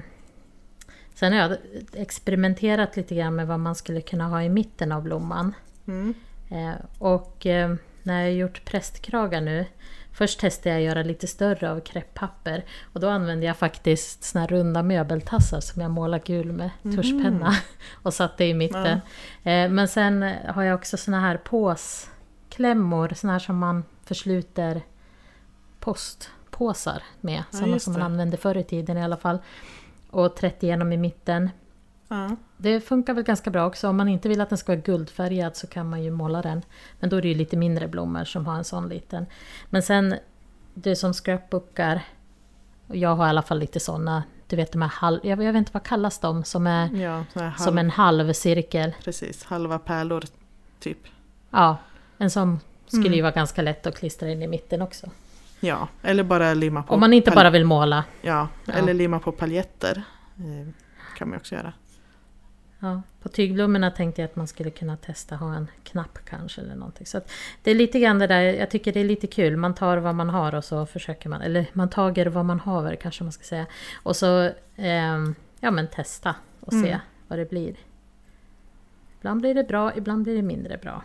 sen 1.14 1.32
har 1.32 1.40
jag 1.40 1.56
experimenterat 1.92 2.96
lite 2.96 3.14
grann 3.14 3.34
med 3.34 3.46
vad 3.46 3.60
man 3.60 3.74
skulle 3.74 4.00
kunna 4.00 4.28
ha 4.28 4.42
i 4.42 4.48
mitten 4.48 4.92
av 4.92 5.02
blomman. 5.02 5.54
Mm. 5.86 6.14
Eh, 6.50 6.84
och 6.98 7.46
eh, 7.46 7.74
när 8.02 8.20
jag 8.20 8.30
har 8.30 8.36
gjort 8.36 8.64
prästkragar 8.64 9.40
nu 9.40 9.66
Först 10.12 10.40
testade 10.40 10.70
jag 10.70 10.78
att 10.78 10.84
göra 10.84 11.02
lite 11.02 11.26
större 11.26 11.70
av 11.70 11.80
krepppapper 11.80 12.64
och 12.92 13.00
då 13.00 13.08
använde 13.08 13.46
jag 13.46 13.56
faktiskt 13.56 14.24
såna 14.24 14.40
här 14.40 14.48
runda 14.48 14.82
möbeltassar 14.82 15.60
som 15.60 15.82
jag 15.82 15.90
målar 15.90 16.22
gul 16.24 16.52
med 16.52 16.70
tuschpenna 16.82 17.56
och 18.02 18.14
satte 18.14 18.44
i 18.44 18.54
mitten. 18.54 19.00
Eh, 19.42 19.68
men 19.68 19.88
sen 19.88 20.22
har 20.48 20.62
jag 20.62 20.74
också 20.74 20.96
såna 20.96 21.20
här 21.20 21.36
påsklämmor, 21.36 23.12
såna 23.16 23.32
här 23.32 23.40
som 23.40 23.58
man 23.58 23.84
försluter 24.04 24.82
postpåsar 25.82 27.02
med. 27.20 27.42
Ja, 27.52 27.66
just 27.66 27.84
som 27.84 27.92
man 27.92 28.02
använde 28.02 28.36
förr 28.36 28.56
i 28.56 28.64
tiden 28.64 28.98
i 28.98 29.02
alla 29.04 29.16
fall. 29.16 29.38
Och 30.10 30.36
trätt 30.36 30.62
igenom 30.62 30.92
i 30.92 30.96
mitten. 30.96 31.50
Ja. 32.08 32.36
Det 32.56 32.80
funkar 32.80 33.14
väl 33.14 33.24
ganska 33.24 33.50
bra 33.50 33.66
också. 33.66 33.88
Om 33.88 33.96
man 33.96 34.08
inte 34.08 34.28
vill 34.28 34.40
att 34.40 34.48
den 34.48 34.58
ska 34.58 34.72
vara 34.72 34.80
guldfärgad 34.80 35.56
så 35.56 35.66
kan 35.66 35.90
man 35.90 36.02
ju 36.02 36.10
måla 36.10 36.42
den. 36.42 36.62
Men 37.00 37.10
då 37.10 37.16
är 37.16 37.22
det 37.22 37.28
ju 37.28 37.34
lite 37.34 37.56
mindre 37.56 37.88
blommor 37.88 38.24
som 38.24 38.46
har 38.46 38.54
en 38.56 38.64
sån 38.64 38.88
liten. 38.88 39.26
Men 39.70 39.82
sen, 39.82 40.14
du 40.74 40.96
som 40.96 41.12
scrapbookar. 41.12 42.02
Jag 42.86 43.14
har 43.16 43.26
i 43.26 43.28
alla 43.28 43.42
fall 43.42 43.58
lite 43.58 43.80
såna. 43.80 44.22
Du 44.46 44.56
vet 44.56 44.72
de 44.72 44.82
här 44.82 44.88
halv... 44.88 45.20
Jag 45.22 45.36
vet 45.36 45.54
inte 45.54 45.70
vad 45.74 45.82
kallas 45.82 46.18
de? 46.18 46.44
Som 46.44 46.66
är 46.66 46.88
Ja, 46.96 47.24
halv, 47.34 47.52
som 47.56 47.78
en 47.78 47.90
halv 47.90 48.32
cirkel. 48.32 48.94
precis. 49.04 49.44
Halva 49.44 49.78
pärlor 49.78 50.24
typ. 50.80 50.98
Ja, 51.50 51.76
en 52.18 52.30
sån 52.30 52.60
skulle 52.86 53.02
Mm. 53.06 53.14
ju 53.16 53.22
vara 53.22 53.32
ganska 53.32 53.62
lätt 53.62 53.86
att 53.86 53.96
klistra 53.98 54.30
in 54.30 54.42
i 54.42 54.46
mitten 54.46 54.82
också. 54.82 55.06
Ja, 55.64 55.88
eller 56.02 56.22
bara 56.24 56.54
limma 56.54 56.82
på 56.82 56.94
Om 56.94 57.00
man 57.00 57.12
inte 57.12 57.30
bara 57.30 57.50
vill 57.50 57.64
måla. 57.64 58.04
Ja, 58.22 58.48
Ja. 58.64 58.72
eller 58.72 58.94
limma 58.94 59.18
på 59.18 59.32
paljetter. 59.32 60.02
Eh, 60.38 60.68
kan 61.18 61.28
man 61.28 61.38
också 61.38 61.54
göra. 61.54 61.72
Ja, 62.78 63.02
på 63.22 63.28
tygblommorna 63.28 63.90
tänkte 63.90 64.22
jag 64.22 64.28
att 64.28 64.36
man 64.36 64.46
skulle 64.46 64.70
kunna 64.70 64.96
testa 64.96 65.36
ha 65.36 65.54
en 65.54 65.68
knapp 65.84 66.18
kanske 66.24 66.60
eller 66.60 66.74
någonting. 66.74 67.06
Så 67.06 67.20
det 67.62 67.70
är 67.70 67.74
lite 67.74 68.00
grann 68.00 68.18
det 68.18 68.26
där, 68.26 68.40
jag 68.42 68.70
tycker 68.70 68.92
det 68.92 69.00
är 69.00 69.04
lite 69.04 69.26
kul. 69.26 69.56
Man 69.56 69.74
tar 69.74 69.96
vad 69.96 70.14
man 70.14 70.28
har 70.30 70.54
och 70.54 70.64
så 70.64 70.86
försöker 70.86 71.28
man, 71.28 71.42
eller 71.42 71.66
man 71.72 71.90
tager 71.90 72.26
vad 72.26 72.44
man 72.44 72.60
haver 72.60 72.96
kanske 72.96 73.24
man 73.24 73.32
ska 73.32 73.44
säga. 73.44 73.66
Och 74.02 74.16
så, 74.16 74.50
ehm, 74.76 75.34
ja 75.60 75.70
men 75.70 75.88
testa 75.88 76.34
och 76.60 76.72
se 76.72 76.78
Mm. 76.88 76.98
vad 77.28 77.38
det 77.38 77.50
blir. 77.50 77.74
Ibland 79.18 79.40
blir 79.40 79.54
det 79.54 79.64
bra, 79.64 79.96
ibland 79.96 80.22
blir 80.22 80.36
det 80.36 80.42
mindre 80.42 80.78
bra. 80.78 81.02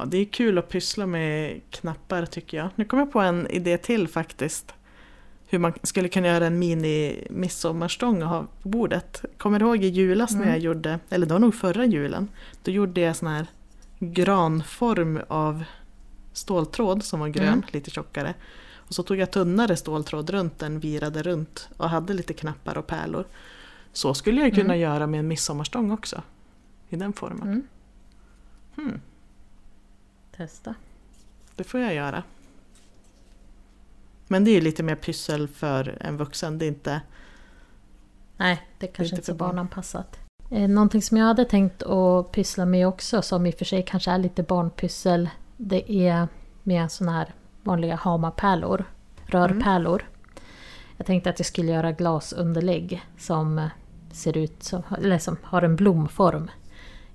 Ja, 0.00 0.06
det 0.06 0.18
är 0.18 0.24
kul 0.24 0.58
att 0.58 0.68
pyssla 0.68 1.06
med 1.06 1.60
knappar 1.70 2.26
tycker 2.26 2.56
jag. 2.56 2.68
Nu 2.74 2.84
kom 2.84 2.98
jag 2.98 3.12
på 3.12 3.20
en 3.20 3.46
idé 3.46 3.78
till 3.78 4.08
faktiskt. 4.08 4.74
Hur 5.48 5.58
man 5.58 5.72
skulle 5.82 6.08
kunna 6.08 6.26
göra 6.26 6.46
en 6.46 6.58
mini 6.58 7.26
midsommarstång 7.30 8.22
och 8.22 8.28
ha 8.28 8.46
på 8.62 8.68
bordet. 8.68 9.24
Kommer 9.38 9.58
du 9.58 9.66
ihåg 9.66 9.84
i 9.84 9.88
julas 9.88 10.30
när 10.30 10.38
Mm. 10.38 10.48
jag 10.50 10.58
gjorde, 10.58 10.98
eller 11.10 11.26
det 11.26 11.32
var 11.32 11.38
nog 11.40 11.54
förra 11.54 11.84
julen, 11.84 12.28
då 12.62 12.70
gjorde 12.70 13.00
jag 13.00 13.16
sån 13.16 13.28
här 13.28 13.46
granform 13.98 15.20
av 15.28 15.64
ståltråd 16.32 17.04
som 17.04 17.20
var 17.20 17.28
grön, 17.28 17.48
Mm. 17.48 17.62
lite 17.72 17.90
tjockare. 17.90 18.34
Och 18.74 18.94
så 18.94 19.02
tog 19.02 19.16
jag 19.16 19.30
tunnare 19.30 19.76
ståltråd 19.76 20.30
runt 20.30 20.58
den, 20.58 20.80
virade 20.80 21.22
runt 21.22 21.68
och 21.76 21.88
hade 21.90 22.14
lite 22.14 22.32
knappar 22.32 22.78
och 22.78 22.86
pärlor. 22.86 23.24
Så 23.92 24.14
skulle 24.14 24.40
jag 24.40 24.50
kunna 24.54 24.74
Mm. 24.74 24.80
göra 24.80 25.06
med 25.06 25.20
en 25.20 25.28
midsommarstång 25.28 25.90
också. 25.90 26.22
I 26.88 26.96
den 26.96 27.12
formen. 27.12 27.42
Mm. 27.48 27.62
Hmm, 28.76 29.00
Testa. 30.40 30.74
det 31.56 31.64
får 31.64 31.80
jag 31.80 31.94
göra. 31.94 32.22
Men 34.28 34.44
det 34.44 34.50
är 34.50 34.54
ju 34.54 34.60
lite 34.60 34.82
mer 34.82 34.94
pyssel 34.94 35.48
för 35.48 35.98
en 36.00 36.16
vuxen. 36.16 36.58
Det 36.58 36.64
är 36.64 36.68
inte... 36.68 37.00
Nej, 38.36 38.62
det 38.78 38.86
är 38.88 38.92
kanske 38.92 39.02
Lite 39.02 39.14
inte 39.16 39.26
så 39.26 39.32
för 39.32 39.38
barn. 39.38 39.48
barnanpassat. 39.48 40.18
Eh, 40.50 40.68
Någonting 40.68 41.02
som 41.02 41.16
jag 41.16 41.24
hade 41.26 41.44
tänkt 41.44 41.82
att 41.82 42.32
pyssla 42.32 42.66
med 42.66 42.88
också, 42.88 43.22
som 43.22 43.46
i 43.46 43.50
och 43.50 43.54
för 43.54 43.64
sig 43.64 43.84
kanske 43.88 44.10
är 44.10 44.18
lite 44.18 44.42
barnpyssel, 44.42 45.30
det 45.56 45.92
är 45.92 46.28
med 46.62 46.92
såna 46.92 47.12
här 47.12 47.34
vanliga 47.62 47.94
hamapärlor, 47.96 48.84
rörpärlor. 49.26 50.08
Jag 50.96 51.06
tänkte 51.06 51.30
att 51.30 51.38
jag 51.38 51.46
skulle 51.46 51.72
göra 51.72 51.92
glasunderlägg 51.92 53.02
som 53.18 53.68
ser 54.12 54.36
ut 54.36 54.62
som, 54.62 54.82
eller 54.98 55.18
som 55.18 55.36
har 55.42 55.62
en 55.62 55.76
blomform. 55.76 56.50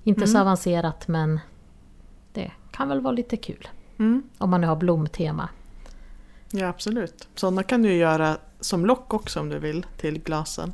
Inte 0.04 0.26
så 0.26 0.32
Mm. 0.36 0.42
avancerat 0.42 1.08
men 1.08 1.34
det 1.36 1.40
kan 2.76 2.88
väl 2.88 3.00
vara 3.00 3.12
lite 3.14 3.36
kul. 3.36 3.68
Mm, 3.98 4.22
Om 4.38 4.50
man 4.50 4.60
nu 4.60 4.66
har 4.66 4.76
blomtema. 4.76 5.48
ja, 6.50 6.68
absolut. 6.68 7.28
Sådana 7.34 7.62
kan 7.62 7.82
du 7.82 7.92
göra 7.94 8.36
som 8.60 8.86
lock 8.86 9.14
också 9.14 9.40
om 9.40 9.48
du 9.48 9.58
vill 9.58 9.86
till 9.96 10.18
glasen. 10.22 10.72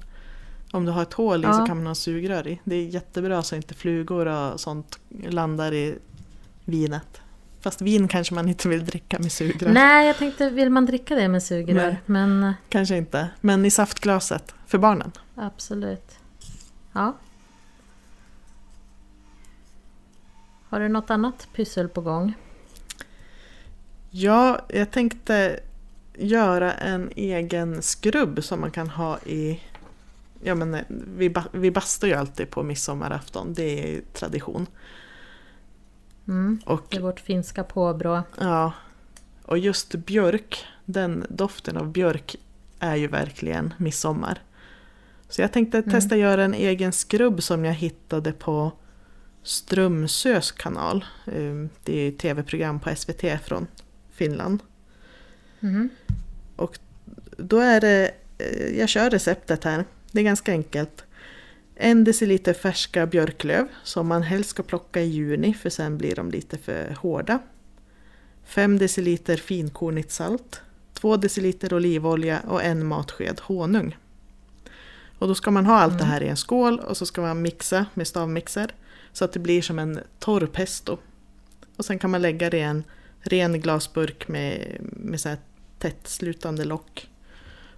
Om 0.73 0.85
du 0.85 0.93
har 0.93 1.03
ett 1.03 1.13
hål 1.13 1.41
i 1.41 1.47
så 1.47 1.49
Ja. 1.53 1.67
kan 1.67 1.77
man 1.77 1.87
ha 1.87 1.95
sugrör 1.95 2.47
i. 2.49 2.61
Det 2.65 2.75
är 2.77 2.87
jättebra 2.87 3.43
så 3.43 3.57
inte 3.57 3.75
flugor 3.75 4.27
och 4.27 4.61
sånt 4.61 4.99
landar 5.29 5.73
i 5.75 5.99
vinet. 6.65 7.21
Fast 7.61 7.81
vin 7.83 8.09
kanske 8.09 8.35
man 8.35 8.49
inte 8.49 8.69
vill 8.69 8.85
dricka 8.87 9.19
med 9.19 9.33
sugrör. 9.33 9.73
Nej, 9.73 10.07
jag 10.07 10.17
tänkte, 10.19 10.51
vill 10.51 10.71
man 10.71 10.87
dricka 10.87 11.15
det 11.15 11.29
med 11.29 11.43
sugrör? 11.43 11.97
Men 12.07 12.45
eh, 12.45 12.53
Kanske 12.69 12.97
inte. 12.97 13.29
Men 13.41 13.65
i 13.65 13.71
saftglaset 13.71 14.55
för 14.67 14.79
barnen. 14.79 15.13
Absolut. 15.35 16.11
Ja. 16.93 17.17
Har 20.73 20.81
du 20.81 20.89
något 20.89 21.11
annat 21.11 21.49
pyssel 21.55 21.89
på 21.89 22.01
gång? 22.01 22.35
Ja, 24.11 24.61
jag 24.69 24.91
tänkte 24.91 25.61
göra 26.15 26.73
en 26.73 27.11
egen 27.17 27.83
skrubb 27.83 28.45
som 28.45 28.61
man 28.61 28.71
kan 28.71 28.89
ha 28.89 29.19
i... 29.19 29.61
Ja, 30.43 30.55
men 30.55 30.75
eh, 30.75 30.81
vi, 31.17 31.35
vi 31.53 31.71
bastar 31.71 32.09
ju 32.09 32.15
alltid 32.15 32.51
på 32.51 32.63
midsommarafton, 32.63 33.55
det 33.55 33.97
är 33.97 34.01
tradition. 34.13 34.67
Mm. 36.29 36.61
Och, 36.67 36.87
Det 36.89 36.97
är 36.97 37.01
vårt 37.01 37.21
finska 37.21 37.65
påbrå. 37.65 38.23
ja, 38.41 38.73
och 39.45 39.59
just 39.59 39.95
björk, 39.95 40.65
den 40.85 41.27
doften 41.29 41.77
av 41.77 41.93
björk 41.93 42.37
är 42.79 42.97
ju 42.97 43.07
verkligen 43.07 43.75
midsommar. 43.77 44.43
Så 45.29 45.41
jag 45.41 45.53
tänkte 45.53 45.79
Mm. 45.79 45.91
testa 45.91 46.17
göra 46.17 46.45
en 46.45 46.55
egen 46.55 46.93
skrubb 46.93 47.43
som 47.43 47.65
jag 47.65 47.75
hittade 47.75 48.33
på 48.33 48.73
Strömsös 49.43 50.53
kanal. 50.53 51.05
Eh, 51.27 51.67
Det 51.85 51.93
är 52.01 52.09
ett 52.09 52.19
tv-program 52.19 52.81
på 52.81 52.91
SVT 52.97 53.39
från 53.45 53.67
Finland. 54.13 54.63
Mm. 55.61 55.89
Då 57.37 57.59
är 57.59 57.81
det, 57.81 58.11
eh, 58.39 58.79
jag 58.79 58.89
kör 58.89 59.11
receptet 59.11 59.65
här. 59.65 59.85
Det 60.13 60.21
är 60.21 60.25
ganska 60.25 60.53
enkelt. 60.53 61.05
En 61.75 62.05
deciliter 62.05 62.55
färska 62.55 63.07
björklöv 63.07 63.69
som 63.85 64.07
man 64.07 64.23
helst 64.23 64.51
ska 64.51 64.63
plocka 64.63 65.01
i 65.01 65.05
juni 65.07 65.55
för 65.55 65.71
sen 65.71 65.99
blir 65.99 66.15
de 66.15 66.31
lite 66.31 66.59
för 66.59 66.97
hårda. 67.01 67.39
5 68.45 68.79
deciliter 68.79 69.37
finkornigt 69.37 70.11
salt. 70.11 70.61
2 70.95 71.17
deciliter 71.17 71.75
olivolja 71.75 72.41
och 72.41 72.63
en 72.63 72.87
matsked 72.87 73.41
honung. 73.41 73.97
Och 75.23 75.29
då 75.29 75.35
ska 75.35 75.51
man 75.51 75.67
ha 75.67 75.79
allt 75.79 75.99
det 75.99 76.05
här 76.05 76.23
i 76.23 76.29
en 76.29 76.37
skål 76.37 76.79
och 76.79 76.97
så 76.97 77.07
ska 77.07 77.21
man 77.21 77.43
mixa 77.43 77.87
med 77.95 78.07
stavmixer 78.07 78.75
så 79.13 79.25
att 79.25 79.33
det 79.33 79.39
blir 79.39 79.63
som 79.63 79.79
en 79.79 80.01
torr 80.19 80.47
pesto. 80.47 80.99
Och 81.77 81.85
sen 81.85 81.99
kan 81.99 82.11
man 82.11 82.23
lägga 82.23 82.51
det 82.51 82.57
i 82.57 82.63
en 82.63 82.85
ren 83.21 83.61
glasburk 83.61 84.29
med, 84.29 84.77
med 84.81 85.21
så 85.21 85.29
här 85.29 85.39
tätt 85.79 86.09
slutande 86.09 86.65
lock. 86.65 87.11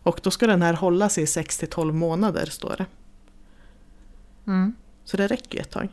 Och 0.03 0.21
då 0.23 0.31
ska 0.31 0.47
den 0.47 0.63
här 0.63 0.75
hålla 0.75 1.09
sig 1.09 1.23
i 1.23 1.27
6-12 1.27 1.93
månader 1.93 2.47
står 2.47 2.75
det. 2.79 2.87
Mm. 4.47 4.75
Så 5.05 5.17
det 5.17 5.27
räcker 5.27 5.59
ju 5.59 5.63
ett 5.63 5.71
tag. 5.71 5.89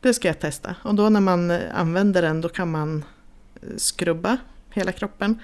Det 0.00 0.14
ska 0.14 0.28
jag 0.28 0.40
testa. 0.40 0.74
Och 0.82 0.94
då 0.94 1.08
när 1.08 1.20
man 1.20 1.50
använder 1.72 2.22
den 2.22 2.40
då 2.40 2.48
kan 2.48 2.70
man 2.70 3.04
eh, 3.62 3.68
skrubba 3.76 4.36
hela 4.70 4.92
kroppen. 4.92 5.38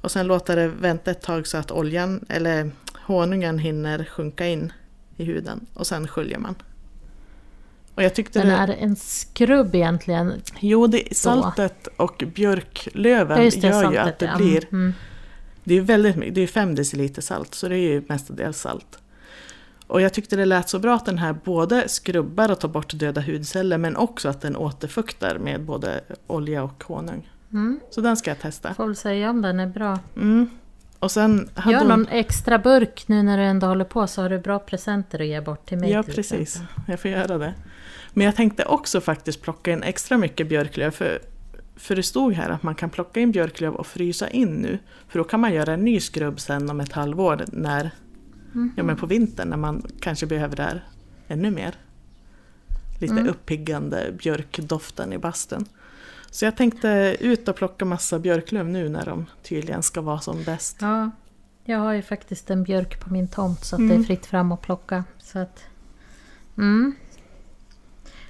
Och 0.00 0.10
sen 0.10 0.26
låta 0.26 0.54
det 0.54 0.68
vänta 0.68 1.10
ett 1.10 1.22
tag 1.22 1.46
så 1.46 1.56
att 1.58 1.70
oljan 1.70 2.24
eller 2.28 2.70
honungen 3.06 3.58
hinner 3.58 4.04
sjunka 4.04 4.46
in 4.46 4.72
i 5.16 5.24
huden. 5.24 5.66
Och 5.74 5.86
sen 5.86 6.08
sköljer 6.08 6.38
man. 6.38 6.54
Och 7.94 8.02
jag 8.02 8.14
tyckte 8.14 8.38
Men 8.38 8.48
det... 8.48 8.54
är 8.54 8.66
det 8.66 8.72
en 8.72 8.96
skrubb 8.96 9.74
egentligen? 9.74 10.32
Jo, 10.60 10.86
det, 10.86 11.16
saltet 11.16 11.88
och 11.96 12.24
björklöven 12.34 13.44
Ja, 13.44 13.50
det, 13.50 13.68
gör 13.68 13.92
ju 13.92 13.98
att 13.98 14.18
det 14.18 14.34
blir 14.36 14.64
Mm. 14.72 14.92
Det 15.64 15.74
är 15.74 15.80
väldigt 15.80 16.16
mycket, 16.16 16.34
det 16.34 16.40
är 16.40 16.46
5 16.46 16.74
deciliter 16.74 17.22
salt 17.22 17.54
så 17.54 17.68
det 17.68 17.74
är 17.74 17.92
ju 17.92 18.02
mestadels 18.08 18.60
salt. 18.60 18.98
Och 19.86 20.00
jag 20.00 20.12
tyckte 20.12 20.36
det 20.36 20.44
lät 20.44 20.68
så 20.68 20.78
bra 20.78 20.94
att 20.94 21.06
den 21.06 21.18
här 21.18 21.36
både 21.44 21.88
skrubbar 21.88 22.50
och 22.50 22.60
tar 22.60 22.68
bort 22.68 22.94
döda 22.94 23.20
hudceller 23.20 23.78
men 23.78 23.96
också 23.96 24.28
att 24.28 24.40
den 24.40 24.56
återfuktar 24.56 25.38
med 25.38 25.62
både 25.62 26.00
olja 26.26 26.62
och 26.62 26.84
honung. 26.84 27.30
Mm. 27.52 27.80
Så 27.90 28.00
den 28.00 28.16
ska 28.16 28.30
jag 28.30 28.40
testa. 28.40 28.74
Får 28.74 28.86
väl 28.86 28.96
säga 28.96 29.30
om 29.30 29.42
den 29.42 29.60
är 29.60 29.66
bra. 29.66 29.98
Mm. 30.16 30.50
Och 31.04 31.10
sen 31.10 31.48
hade 31.54 31.72
Gör 31.72 31.78
hon- 31.78 31.88
någon 31.88 32.08
extra 32.08 32.58
burk 32.58 33.04
nu 33.08 33.22
när 33.22 33.38
du 33.38 33.44
ändå 33.44 33.66
håller 33.66 33.84
på 33.84 34.06
så 34.06 34.22
har 34.22 34.28
du 34.28 34.38
bra 34.38 34.58
presenter 34.58 35.20
att 35.20 35.26
ge 35.26 35.40
bort 35.40 35.66
till 35.68 35.78
mig. 35.78 35.90
Ja, 35.90 36.02
till 36.02 36.14
precis. 36.14 36.62
Jag 36.88 37.00
får 37.00 37.10
göra 37.10 37.38
det. 37.38 37.54
Men 38.12 38.26
jag 38.26 38.36
tänkte 38.36 38.64
också 38.64 39.00
faktiskt 39.00 39.42
plocka 39.42 39.72
in 39.72 39.82
extra 39.82 40.18
mycket 40.18 40.48
björklöv. 40.48 40.90
För, 40.90 41.18
för 41.76 41.96
det 41.96 42.02
stod 42.02 42.32
här 42.32 42.50
att 42.50 42.62
man 42.62 42.74
kan 42.74 42.90
plocka 42.90 43.20
in 43.20 43.32
björklöv 43.32 43.74
och 43.74 43.86
frysa 43.86 44.28
in 44.28 44.48
nu. 44.54 44.78
För 45.08 45.18
då 45.18 45.24
kan 45.24 45.40
man 45.40 45.54
göra 45.54 45.72
en 45.72 45.84
ny 45.84 46.00
skrubb 46.00 46.40
sen 46.40 46.70
om 46.70 46.80
ett 46.80 46.92
halvår 46.92 47.44
när, 47.52 47.90
ja, 48.76 48.82
men 48.82 48.96
på 48.96 49.06
vintern 49.06 49.48
när 49.48 49.56
man 49.56 49.86
kanske 50.00 50.26
behöver 50.26 50.56
det 50.56 50.62
här 50.62 50.84
ännu 51.28 51.50
mer. 51.50 51.74
Lite 53.00 53.14
Mm. 53.14 53.28
uppiggande 53.28 54.12
björkdoften 54.18 55.12
i 55.12 55.18
bastun. 55.18 55.64
Så 56.34 56.44
jag 56.44 56.56
tänkte 56.56 57.16
ut 57.20 57.48
och 57.48 57.56
plocka 57.56 57.84
massa 57.84 58.18
björklöv 58.18 58.66
nu 58.68 58.88
när 58.88 59.04
de 59.04 59.26
tydligen 59.42 59.82
ska 59.82 60.00
vara 60.00 60.20
som 60.20 60.42
bäst. 60.44 60.76
Ja, 60.80 61.10
jag 61.64 61.78
har 61.78 61.92
ju 61.92 62.02
faktiskt 62.02 62.50
en 62.50 62.64
björk 62.64 63.00
på 63.00 63.12
min 63.12 63.28
tomt 63.28 63.64
så 63.64 63.76
att 63.76 63.80
Mm. 63.80 63.96
det 63.96 64.02
är 64.02 64.06
fritt 64.06 64.26
fram 64.26 64.52
att 64.52 64.62
plocka. 64.62 65.04
Så 65.18 65.38
att, 65.38 65.64
mm. 66.58 66.94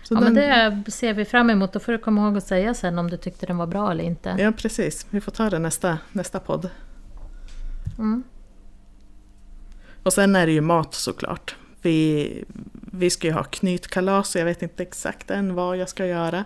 Så 0.02 0.14
Ja, 0.14 0.20
den- 0.20 0.34
men 0.34 0.82
det 0.84 0.90
ser 0.90 1.14
vi 1.14 1.24
fram 1.24 1.50
emot. 1.50 1.72
Då 1.72 1.80
får 1.80 1.92
du 1.92 1.98
komma 1.98 2.26
ihåg 2.26 2.36
att 2.36 2.46
säga 2.46 2.74
sen 2.74 2.98
om 2.98 3.10
du 3.10 3.16
tyckte 3.16 3.46
den 3.46 3.56
var 3.56 3.66
bra 3.66 3.90
eller 3.90 4.04
inte. 4.04 4.36
Ja 4.38 4.52
precis, 4.52 5.06
vi 5.10 5.20
får 5.20 5.32
ta 5.32 5.50
det 5.50 5.58
nästa, 5.58 5.98
nästa 6.12 6.40
podd. 6.40 6.70
Mm. 7.98 8.22
Och 10.02 10.12
sen 10.12 10.36
är 10.36 10.46
det 10.46 10.52
ju 10.52 10.60
mat 10.60 10.94
såklart. 10.94 11.56
Vi, 11.82 12.44
vi 12.92 13.10
ska 13.10 13.26
ju 13.26 13.32
ha 13.32 13.44
knytkalas, 13.44 14.36
jag 14.36 14.44
vet 14.44 14.62
inte 14.62 14.82
exakt 14.82 15.30
än 15.30 15.54
vad 15.54 15.76
jag 15.76 15.88
ska 15.88 16.06
göra. 16.06 16.44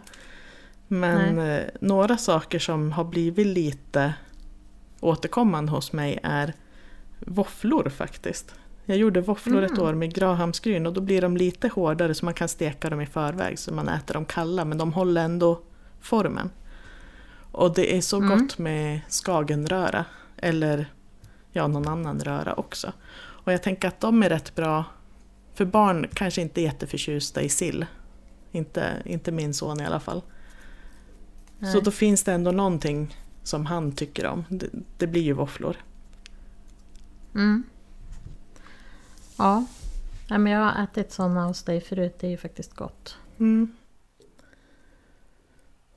Men 0.89 1.39
eh, 1.39 1.65
några 1.81 2.17
saker 2.17 2.59
som 2.59 2.93
har 2.93 3.05
blivit 3.05 3.47
lite 3.47 4.15
återkommande 5.01 5.73
hos 5.73 5.93
mig 5.93 6.19
är 6.23 6.55
våfflor 7.19 7.89
faktiskt. 7.89 8.55
Jag 8.85 8.97
gjorde 8.97 9.21
våfflor 9.21 9.63
ett 9.63 9.71
Mm. 9.71 9.83
år 9.83 9.95
med 9.95 10.15
grahamsgryn 10.15 10.87
och 10.87 10.93
då 10.93 11.01
blir 11.01 11.23
de 11.23 11.37
lite 11.37 11.69
hårdare 11.69 12.15
så 12.15 12.25
man 12.25 12.35
kan 12.35 12.49
steka 12.49 12.91
dem 12.91 13.01
i 13.01 13.07
förväg 13.07 13.59
så 13.59 13.75
man 13.75 13.89
äter 13.89 14.15
dem 14.15 14.25
kalla 14.25 14.65
men 14.65 14.79
de 14.79 14.93
håller 14.93 15.25
ändå 15.25 15.61
formen. 16.01 16.51
Och 17.53 17.75
det 17.75 17.97
är 17.97 18.01
så 18.01 18.17
Mm. 18.17 18.29
gott 18.39 18.59
med 18.59 19.01
skagenröra 19.09 20.05
eller 20.37 20.93
ja, 21.53 21.67
någon 21.67 21.89
annan 21.89 22.21
röra 22.21 22.55
också. 22.55 22.93
Och 23.21 23.53
jag 23.53 23.63
tänker 23.63 23.89
att 23.89 24.01
de 24.01 24.23
är 24.23 24.29
rätt 24.29 24.55
bra, 24.55 24.85
för 25.55 25.65
barn 25.65 26.07
kanske 26.15 26.41
inte 26.43 26.61
är 26.61 26.63
jätteförtjusta 26.63 27.43
i 27.43 27.49
sill. 27.49 27.87
Inte, 28.53 29.03
inte 29.05 29.33
min 29.33 29.55
son 29.55 29.81
i 29.81 29.87
alla 29.87 30.01
fall. 30.01 30.23
Så 31.73 31.81
då 31.81 31.91
finns 31.91 32.25
det 32.25 32.33
ändå 32.33 32.51
någonting 32.51 33.17
som 33.43 33.67
han 33.67 33.93
tycker 33.93 34.27
om. 34.27 34.45
Det, 34.49 34.67
det 34.99 35.07
blir 35.07 35.23
ju 35.23 35.33
våfflor. 35.33 35.77
Mm. 37.35 37.63
Ja, 39.39 39.65
Nej, 40.31 40.39
men 40.39 40.53
jag 40.53 40.61
har 40.61 40.85
ätit 40.85 41.13
sådana 41.13 41.47
hos 41.47 41.63
dig 41.63 41.81
förut. 41.81 42.15
Det 42.21 42.27
är 42.27 42.31
ju 42.31 42.37
faktiskt 42.37 42.75
gott. 42.75 43.17
Mm. 43.39 43.77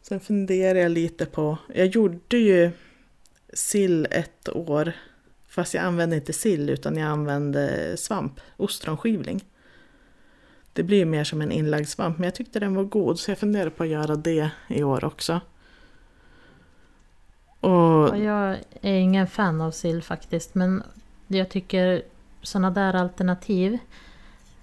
Sen 0.02 0.20
funderar 0.20 0.80
jag 0.80 0.92
lite 0.92 1.26
på, 1.26 1.58
jag 1.74 1.88
gjorde 1.88 2.38
ju 2.38 2.72
sill 3.54 4.08
ett 4.12 4.50
år. 4.50 4.92
Fast 5.48 5.74
jag 5.74 5.84
använde 5.84 6.16
inte 6.16 6.34
sill 6.34 6.70
utan 6.70 6.98
jag 6.98 7.08
använde 7.10 7.94
svamp, 7.98 8.40
ostronskivling. 8.58 9.46
Det 10.74 10.84
blir 10.84 10.98
ju 10.98 11.06
mer 11.06 11.24
som 11.24 11.42
en 11.42 11.52
inlagd 11.52 11.88
svamp 11.88 12.18
men 12.18 12.24
jag 12.24 12.36
tyckte 12.36 12.60
den 12.60 12.76
var 12.76 12.84
god 12.84 13.20
så 13.20 13.32
jag 13.32 13.38
funderar 13.38 13.70
på 13.70 13.84
att 13.84 13.90
göra 13.90 14.16
det 14.16 14.52
i 14.70 14.84
år 14.84 15.04
också. 15.04 15.42
Och 17.62 18.10
Och 18.10 18.18
jag 18.18 18.58
är 18.82 18.94
ingen 18.94 19.28
fan 19.28 19.62
av 19.62 19.72
sill 19.72 20.04
faktiskt. 20.04 20.56
Men 20.56 20.84
jag 21.28 21.50
tycker 21.50 22.02
sådana 22.42 22.72
där 22.72 22.94
alternativ. 22.94 23.78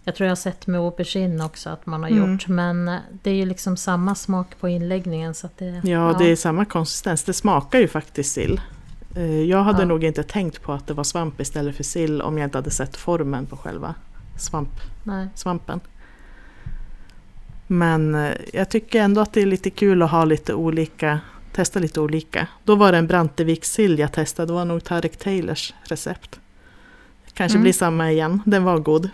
Jag 0.05 0.15
tror 0.15 0.25
jag 0.27 0.31
har 0.31 0.37
sett 0.37 0.67
med 0.67 0.81
aubergine 0.81 1.41
också 1.41 1.71
att 1.71 1.87
man 1.87 2.03
har 2.03 2.11
Mm. 2.11 2.33
gjort. 2.33 2.49
Men 2.49 2.91
det 3.23 3.31
är 3.31 3.35
ju 3.35 3.47
liksom 3.47 3.77
samma 3.77 4.15
smak 4.15 4.61
på 4.61 4.69
inläggningen. 4.69 5.35
Så 5.35 5.47
att 5.47 5.59
det, 5.59 5.81
Ja, 5.85 6.15
det 6.19 6.25
är 6.31 6.37
samma 6.37 6.65
konsistens. 6.65 7.25
Det 7.25 7.33
smakar 7.33 7.79
ju 7.79 7.89
faktiskt 7.89 8.33
sill. 8.33 8.61
Eh, 9.17 9.41
Jag 9.43 9.63
hade 9.63 9.83
Ja. 9.83 9.85
nog 9.87 10.05
inte 10.05 10.23
tänkt 10.23 10.63
på 10.63 10.73
att 10.73 10.87
det 10.87 10.95
var 10.95 11.05
svamp 11.05 11.41
istället 11.41 11.77
för 11.77 11.85
sill 11.85 12.23
om 12.23 12.39
jag 12.39 12.47
inte 12.47 12.59
hade 12.59 12.71
sett 12.71 12.97
formen 12.97 13.47
på 13.47 13.57
själva 13.57 13.95
svamp, 14.39 14.69
Nej. 15.05 15.29
svampen. 15.35 15.81
Men 17.67 18.15
eh, 18.15 18.33
jag 18.53 18.69
tycker 18.69 19.01
ändå 19.03 19.21
att 19.21 19.33
det 19.33 19.43
är 19.43 19.47
lite 19.47 19.71
kul 19.71 20.03
att 20.03 20.11
ha 20.11 20.25
lite 20.25 20.55
olika, 20.55 21.21
testa 21.59 21.79
lite 21.79 22.01
olika. 22.01 22.47
Då 22.65 22.77
var 22.77 22.93
det 22.93 22.99
en 22.99 23.07
Brantevikssill 23.07 23.99
jag 23.99 24.13
testade, 24.13 24.47
det 24.47 24.53
var 24.53 24.65
nog 24.65 24.85
Tarek 24.85 25.17
Taylors 25.17 25.75
recept. 25.83 26.41
Kanske 27.35 27.57
Mm. 27.57 27.63
blir 27.63 27.73
samma 27.73 28.13
igen, 28.13 28.43
den 28.47 28.65
var 28.65 28.79
god. 28.79 29.11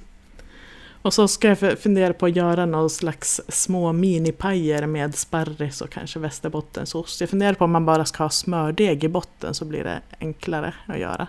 Och 1.03 1.15
så 1.15 1.29
ska 1.29 1.49
jag 1.49 1.79
fundera 1.79 2.13
på 2.13 2.27
att 2.27 2.37
göra 2.37 2.67
någon 2.67 2.91
slags 2.91 3.41
små 3.49 3.93
minipajer 3.93 4.87
med 4.87 5.15
sparris 5.15 5.81
och 5.81 5.91
kanske 5.91 6.19
västerbottensost. 6.19 7.21
Jag 7.21 7.31
funderar 7.31 7.55
på 7.55 7.65
om 7.65 7.71
man 7.73 7.85
bara 7.87 8.05
ska 8.05 8.23
ha 8.23 8.31
smördeg 8.31 9.05
i 9.05 9.09
botten 9.09 9.55
så 9.55 9.65
blir 9.65 9.85
det 9.85 10.01
enklare 10.21 10.75
att 10.87 10.99
göra. 10.99 11.27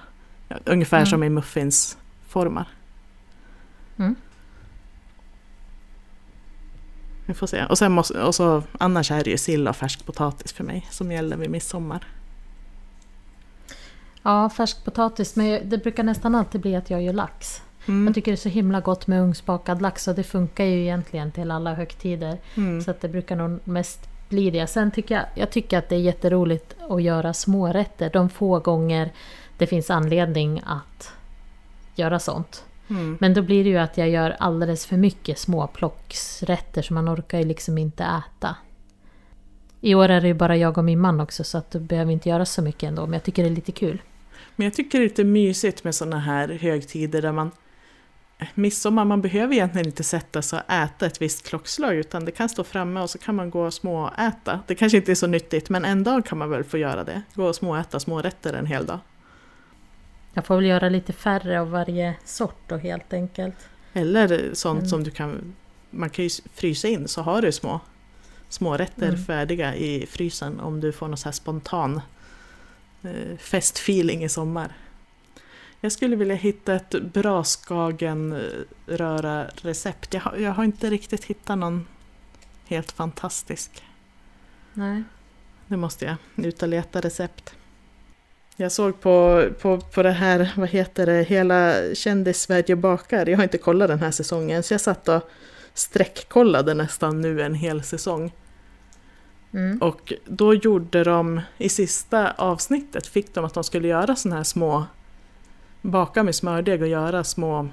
Ungefär 0.65 0.97
Mm. 0.97 1.07
som 1.07 1.23
i 1.23 1.29
muffinsformar. 1.29 2.67
Mm. 3.97 4.15
Vi 7.25 7.33
får 7.33 7.47
se. 7.47 7.65
Och, 7.65 7.77
sen 7.77 7.91
måste, 7.91 8.23
och 8.23 8.35
så, 8.35 8.63
annars 8.77 9.11
är 9.11 9.23
det 9.23 9.29
ju 9.29 9.37
sill 9.37 9.67
och 9.67 9.75
färsk 9.75 10.05
potatis 10.05 10.53
för 10.53 10.63
mig 10.63 10.87
som 10.91 11.11
gäller 11.11 11.37
vid 11.37 11.49
midsommar. 11.49 12.07
Ja, 14.23 14.49
färsk 14.49 14.85
potatis. 14.85 15.35
Men 15.35 15.69
det 15.69 15.77
brukar 15.77 16.03
nästan 16.03 16.35
alltid 16.35 16.61
bli 16.61 16.75
att 16.75 16.89
jag 16.89 17.01
gör 17.01 17.13
lax. 17.13 17.61
Mm. 17.85 18.05
Jag 18.07 18.15
tycker 18.15 18.31
det 18.31 18.35
är 18.35 18.37
så 18.37 18.49
himla 18.49 18.79
gott 18.79 19.07
med 19.07 19.21
ugnsbakad 19.21 19.81
lax. 19.81 20.07
Och 20.07 20.15
det 20.15 20.23
funkar 20.23 20.63
ju 20.63 20.81
egentligen 20.81 21.31
till 21.31 21.51
alla 21.51 21.73
högtider. 21.73 22.37
Mm. 22.55 22.81
Så 22.81 22.91
att 22.91 23.01
det 23.01 23.09
brukar 23.09 23.35
nog 23.35 23.59
mest 23.63 24.09
bli 24.29 24.51
det. 24.51 24.67
Sen 24.67 24.91
tycker 24.91 25.15
jag, 25.15 25.25
jag 25.35 25.51
tycker 25.51 25.77
att 25.77 25.89
det 25.89 25.95
är 25.95 25.99
jätteroligt 25.99 26.75
att 26.89 27.03
göra 27.03 27.33
smårätter. 27.33 28.09
De 28.13 28.29
få 28.29 28.59
gånger 28.59 29.11
det 29.57 29.67
finns 29.67 29.89
anledning 29.89 30.61
att 30.65 31.13
göra 31.95 32.19
sånt. 32.19 32.63
Mm. 32.89 33.17
Men 33.21 33.33
då 33.33 33.41
blir 33.41 33.63
det 33.63 33.69
ju 33.69 33.77
att 33.77 33.97
jag 33.97 34.09
gör 34.09 34.35
alldeles 34.39 34.85
för 34.85 34.97
mycket 34.97 35.39
småplocksrätter 35.39 36.81
så 36.81 36.93
man 36.93 37.09
orkar 37.09 37.37
ju 37.37 37.45
liksom 37.45 37.77
inte 37.77 38.03
äta. 38.03 38.55
I 39.81 39.95
år 39.95 40.09
är 40.09 40.21
det 40.21 40.27
ju 40.27 40.33
bara 40.33 40.57
jag 40.57 40.77
och 40.77 40.83
min 40.83 40.99
man 40.99 41.21
också 41.21 41.43
så 41.43 41.57
att 41.57 41.71
då 41.71 41.79
behöver 41.79 42.07
vi 42.07 42.13
inte 42.13 42.29
göra 42.29 42.45
så 42.45 42.61
mycket 42.61 42.83
ändå. 42.83 43.01
Men 43.01 43.13
jag 43.13 43.23
tycker 43.23 43.43
det 43.43 43.49
är 43.49 43.55
lite 43.55 43.71
kul. 43.71 44.01
Men 44.55 44.65
jag 44.65 44.73
tycker 44.73 44.99
det 44.99 45.05
är 45.05 45.09
lite 45.09 45.23
mysigt 45.23 45.83
med 45.83 45.95
sådana 45.95 46.19
här 46.19 46.49
högtider 46.49 47.21
där 47.21 47.31
man 47.31 47.51
Midsommar, 48.53 49.05
man 49.05 49.21
behöver 49.21 49.53
egentligen 49.53 49.87
inte 49.87 50.03
sätta 50.03 50.41
sig 50.41 50.59
och 50.59 50.73
äta 50.73 51.05
ett 51.05 51.21
visst 51.21 51.47
klockslag 51.47 51.95
utan 51.95 52.25
det 52.25 52.31
kan 52.31 52.49
stå 52.49 52.63
framme 52.63 53.01
och 53.01 53.09
så 53.09 53.17
kan 53.17 53.35
man 53.35 53.49
gå 53.49 53.65
och 53.65 53.73
småäta. 53.73 54.59
Det 54.67 54.75
kanske 54.75 54.97
inte 54.97 55.11
är 55.11 55.15
så 55.15 55.27
nyttigt 55.27 55.69
men 55.69 55.85
en 55.85 56.03
dag 56.03 56.25
kan 56.25 56.37
man 56.37 56.49
väl 56.49 56.63
få 56.63 56.77
göra 56.77 57.03
det. 57.03 57.21
Gå 57.33 57.45
och 57.45 57.55
småäta 57.55 57.99
smårätter 57.99 58.53
en 58.53 58.65
hel 58.65 58.85
dag. 58.85 58.99
Jag 60.37 60.45
får 60.45 60.55
väl 60.55 60.65
göra 60.65 60.89
lite 60.89 61.13
färre 61.13 61.61
av 61.61 61.69
varje 61.69 62.15
sort 62.25 62.59
då 62.67 62.77
helt 62.77 63.13
enkelt. 63.13 63.55
Eller 63.93 64.49
sånt 64.53 64.77
Mm. 64.79 64.89
som 64.89 65.03
du 65.03 65.11
kan, 65.11 65.55
man 65.89 66.09
kan 66.09 66.23
ju 66.25 66.29
frysa 66.53 66.87
in 66.87 67.07
så 67.07 67.21
har 67.21 67.41
du 67.41 67.51
små, 67.51 67.79
små 68.49 68.77
rätter 68.77 69.07
Mm. 69.09 69.23
färdiga 69.25 69.75
i 69.75 70.05
frysen 70.05 70.59
om 70.59 70.79
du 70.81 70.91
får 70.91 71.07
någon 71.07 71.17
så 71.17 71.25
här 71.25 71.33
spontan 71.33 72.01
eh, 73.03 73.37
festfeeling 73.37 74.23
i 74.23 74.29
sommar. 74.29 74.71
Jag 75.81 75.91
skulle 75.91 76.15
vilja 76.15 76.35
hitta 76.35 76.73
ett 76.75 76.89
bra 77.13 77.43
skagenröra-recept. 78.87 80.13
Jag, 80.13 80.21
har- 80.21 80.37
jag 80.37 80.51
har 80.51 80.63
inte 80.63 80.89
riktigt 80.89 81.23
hittat 81.25 81.57
någon 81.57 81.87
helt 82.65 82.91
fantastisk. 82.91 83.83
Nej. 84.73 85.03
Nu 85.67 85.77
måste 85.77 86.05
jag 86.05 86.15
ut 86.45 86.61
och 86.63 86.69
leta 86.69 87.01
recept. 87.01 87.55
Jag 88.57 88.71
såg 88.71 89.01
på, 89.01 89.47
på, 89.61 89.77
på 89.77 90.03
det 90.03 90.11
här, 90.11 90.53
vad 90.57 90.69
heter 90.69 91.05
det, 91.05 91.23
hela 91.23 91.73
Kändis-Sverige 91.93 92.75
bakar. 92.75 93.29
Jag 93.29 93.37
har 93.37 93.43
inte 93.43 93.57
kollat 93.57 93.87
den 93.87 93.99
här 93.99 94.11
säsongen 94.11 94.63
så 94.63 94.73
jag 94.73 94.81
satt 94.81 95.07
och 95.07 95.29
sträckkollade 95.73 96.73
nästan 96.73 97.21
nu 97.21 97.41
en 97.41 97.53
hel 97.53 97.83
säsong. 97.83 98.31
Mm. 99.53 99.77
Och 99.81 100.13
då 100.25 100.53
gjorde 100.53 101.03
de, 101.03 101.41
i 101.57 101.69
sista 101.69 102.31
avsnittet 102.31 103.07
fick 103.07 103.33
de 103.33 103.45
att 103.45 103.53
de 103.53 103.63
skulle 103.63 103.87
göra 103.87 104.15
såna 104.15 104.35
här 104.35 104.43
små, 104.43 104.85
baka 105.81 106.23
med 106.23 106.35
smördeg 106.35 106.81
och 106.81 106.87
göra 106.87 107.23
små 107.23 107.67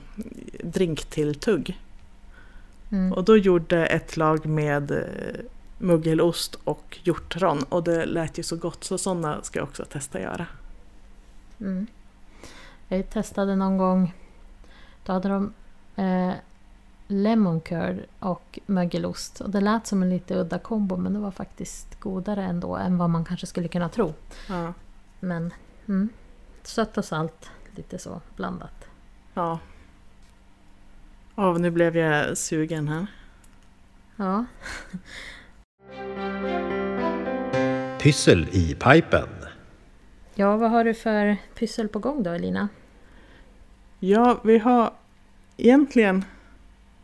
drinktilltugg. 0.62 1.78
Mm. 2.92 3.12
Och 3.12 3.24
då 3.24 3.36
gjorde 3.36 3.86
ett 3.86 4.16
lag 4.16 4.46
med 4.46 4.90
eh, 4.90 4.98
muggelost 5.78 6.58
och 6.64 6.98
hjortron 7.02 7.62
och 7.68 7.84
det 7.84 8.06
lät 8.06 8.38
ju 8.38 8.42
så 8.42 8.56
gott 8.56 8.84
så 8.84 8.98
sådana 8.98 9.42
ska 9.42 9.58
jag 9.58 9.68
också 9.68 9.84
testa 9.84 10.20
göra. 10.20 10.46
Mm. 11.62 11.86
Jag 12.88 13.10
testade 13.10 13.56
någon 13.56 13.78
gång. 13.78 14.14
Då 15.04 15.12
hade 15.12 15.28
de 15.28 15.52
eh, 15.96 16.34
lemon 17.06 17.60
curd 17.60 18.06
och 18.18 18.58
mögelost. 18.66 19.40
Och 19.40 19.50
det 19.50 19.60
lät 19.60 19.86
som 19.86 20.02
en 20.02 20.10
lite 20.10 20.34
udda 20.34 20.58
kombo 20.58 20.96
men 20.96 21.12
det 21.12 21.18
var 21.18 21.30
faktiskt 21.30 22.00
godare 22.00 22.44
ändå 22.44 22.76
än 22.76 22.98
vad 22.98 23.10
man 23.10 23.24
kanske 23.24 23.46
skulle 23.46 23.68
kunna 23.68 23.88
tro. 23.88 24.14
Ja. 24.48 24.72
Men 25.20 25.54
mm, 25.88 26.08
sött 26.62 26.98
och 26.98 27.04
salt, 27.04 27.50
lite 27.76 27.98
så 27.98 28.20
blandat. 28.36 28.88
Ja. 29.34 29.58
Åh, 31.36 31.58
nu 31.58 31.70
blev 31.70 31.96
jag 31.96 32.38
sugen 32.38 32.88
här. 32.88 33.06
Ja, 34.16 34.44
Pyssel 37.98 38.48
i 38.52 38.74
pipen. 38.74 39.28
Ja 40.34 40.56
vad 40.56 40.70
har 40.70 40.84
du 40.84 40.94
för 40.94 41.36
pyssel 41.54 41.88
på 41.88 41.98
gång 41.98 42.22
då 42.22 42.30
Elina? 42.30 42.68
Ja, 43.98 44.40
vi 44.44 44.58
har 44.58 44.90
egentligen 45.56 46.24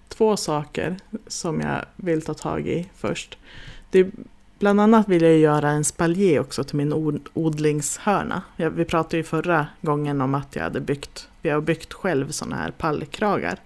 två 0.09 0.37
saker 0.37 0.97
som 1.27 1.61
jag 1.61 1.85
vill 1.97 2.23
ta 2.23 2.35
tag 2.35 2.67
i 2.69 2.89
först. 2.97 3.39
Det, 3.91 4.11
bland 4.59 4.81
annat 4.81 5.09
vill 5.09 5.23
jag 5.23 5.37
göra 5.39 5.71
en 5.71 5.85
spaljer 5.85 6.41
också 6.41 6.65
till 6.65 6.77
min 6.77 6.93
od- 6.93 7.29
odlingshörna. 7.35 8.43
Jag, 8.57 8.71
vi 8.71 8.85
pratade 8.85 9.17
ju 9.17 9.23
förra 9.23 9.67
gången 9.81 10.21
om 10.21 10.35
att 10.35 10.57
jag 10.57 10.63
hade 10.63 10.81
byggt, 10.81 11.29
vi 11.43 11.51
har 11.51 11.61
byggt 11.61 11.93
själv 11.93 12.31
sådana 12.31 12.57
här 12.57 12.71
pallkragar. 12.71 13.59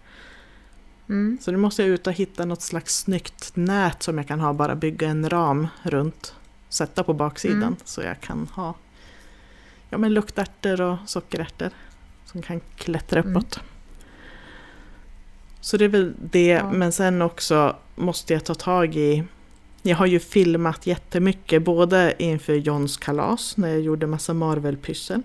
Mm. 1.09 1.39
Så 1.41 1.51
nu 1.53 1.57
måste 1.59 1.83
jag 1.83 1.89
ut 1.89 2.07
och 2.07 2.13
hitta 2.13 2.45
något 2.45 2.63
slags 2.63 2.99
snyggt 2.99 3.57
nät 3.57 4.03
som 4.03 4.19
jag 4.19 4.29
kan 4.29 4.41
ha, 4.41 4.53
bara 4.53 4.75
bygga 4.75 5.09
en 5.09 5.29
ram 5.31 5.69
runt, 5.83 6.35
sätta 6.69 7.05
på 7.05 7.15
baksidan 7.15 7.63
Mm. 7.63 7.77
så 7.85 8.03
jag 8.03 8.21
kan 8.21 8.49
ha 8.55 8.75
ja, 9.93 9.99
men 9.99 10.15
luktärtor 10.15 10.81
och 10.81 10.97
sockerärtor 11.07 11.71
som 12.25 12.43
kan 12.43 12.61
klättra 12.77 13.21
Mm. 13.21 13.37
uppåt. 13.37 13.61
Så 15.61 15.77
det 15.77 15.85
är 15.85 15.89
väl 15.89 16.15
det, 16.31 16.47
Ja. 16.47 16.71
men 16.73 16.93
sen 16.93 17.23
också 17.23 17.77
måste 17.95 18.33
jag 18.33 18.45
ta 18.45 18.55
tag 18.55 18.97
i 18.97 19.25
jag 19.83 19.97
har 19.97 20.07
ju 20.07 20.19
filmat 20.21 20.87
jättemycket, 20.87 21.63
både 21.63 22.15
inför 22.19 22.55
Johns 22.55 22.97
kalas 22.97 23.57
när 23.57 23.69
jag 23.69 23.81
gjorde 23.81 24.07
massa 24.07 24.35
Marvel-pyssel. 24.35 25.23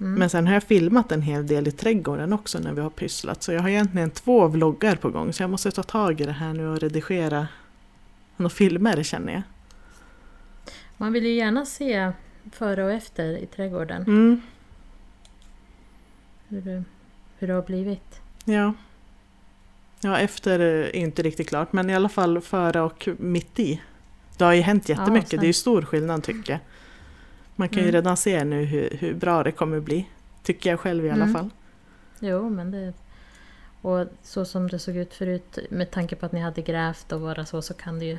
Mm. 0.00 0.14
Men 0.14 0.30
sen 0.30 0.46
har 0.46 0.54
jag 0.54 0.62
filmat 0.62 1.12
en 1.12 1.22
hel 1.22 1.46
del 1.46 1.68
i 1.68 1.70
trädgården 1.72 2.32
också 2.32 2.58
när 2.58 2.72
vi 2.72 2.80
har 2.80 2.90
pysslat. 2.90 3.42
Så 3.42 3.52
jag 3.52 3.60
har 3.60 3.68
egentligen 3.68 4.10
två 4.10 4.46
vloggar 4.48 4.96
på 4.96 5.10
gång. 5.10 5.32
Så 5.32 5.42
jag 5.42 5.50
måste 5.50 5.70
ta 5.70 5.82
tag 5.82 6.20
i 6.20 6.24
det 6.24 6.32
här 6.32 6.52
nu 6.52 6.68
och 6.68 6.80
redigera 6.80 7.48
några 8.36 8.50
filmer 8.50 9.02
känner 9.02 9.32
jag. 9.32 9.42
Man 10.96 11.12
vill 11.12 11.24
ju 11.26 11.34
gärna 11.34 11.66
se 11.66 12.12
före 12.52 12.84
och 12.84 12.92
efter 12.92 13.36
i 13.36 13.46
trädgården. 13.46 14.02
Mm, 14.02 14.40
Hur, 16.48 16.84
hur 17.38 17.46
det 17.48 17.54
har 17.54 17.62
blivit. 17.62 18.20
ja. 18.44 18.72
Ja, 20.04 20.18
efter 20.18 20.58
är 20.58 20.96
inte 20.96 21.22
riktigt 21.22 21.48
klart. 21.48 21.72
Men 21.72 21.90
i 21.90 21.94
alla 21.94 22.08
fall 22.08 22.40
före 22.40 22.80
och 22.80 23.08
mitt 23.18 23.58
i. 23.60 23.80
Det 24.36 24.44
har 24.44 24.52
ju 24.52 24.60
hänt 24.60 24.88
jättemycket. 24.88 25.28
sen- 25.30 25.40
det 25.40 25.44
är 25.44 25.46
ju 25.46 25.52
stor 25.52 25.82
skillnad 25.82 26.22
tycker 26.22 26.52
jag. 26.52 26.60
Man 27.56 27.68
kan 27.68 27.78
ju 27.78 27.82
Mm. 27.82 27.92
redan 27.94 28.16
se 28.16 28.44
nu 28.44 28.64
hur, 28.64 28.96
hur 29.00 29.14
bra 29.14 29.42
det 29.42 29.52
kommer 29.52 29.80
bli. 29.80 30.08
Tycker 30.42 30.70
jag 30.70 30.80
själv 30.80 31.06
i 31.06 31.10
alla 31.10 31.22
Mm. 31.24 31.34
fall. 31.34 31.50
Jo, 32.20 32.48
men 32.50 32.70
det... 32.70 32.92
Och 33.82 34.06
så 34.22 34.44
som 34.44 34.68
det 34.68 34.78
såg 34.78 34.96
ut 34.96 35.14
förut, 35.14 35.58
med 35.70 35.90
tanke 35.90 36.16
på 36.16 36.26
att 36.26 36.32
ni 36.32 36.40
hade 36.40 36.62
grävt 36.62 37.12
och 37.12 37.20
bara 37.20 37.46
så, 37.46 37.62
så 37.62 37.74
kan 37.74 37.98
det 37.98 38.04
ju... 38.04 38.18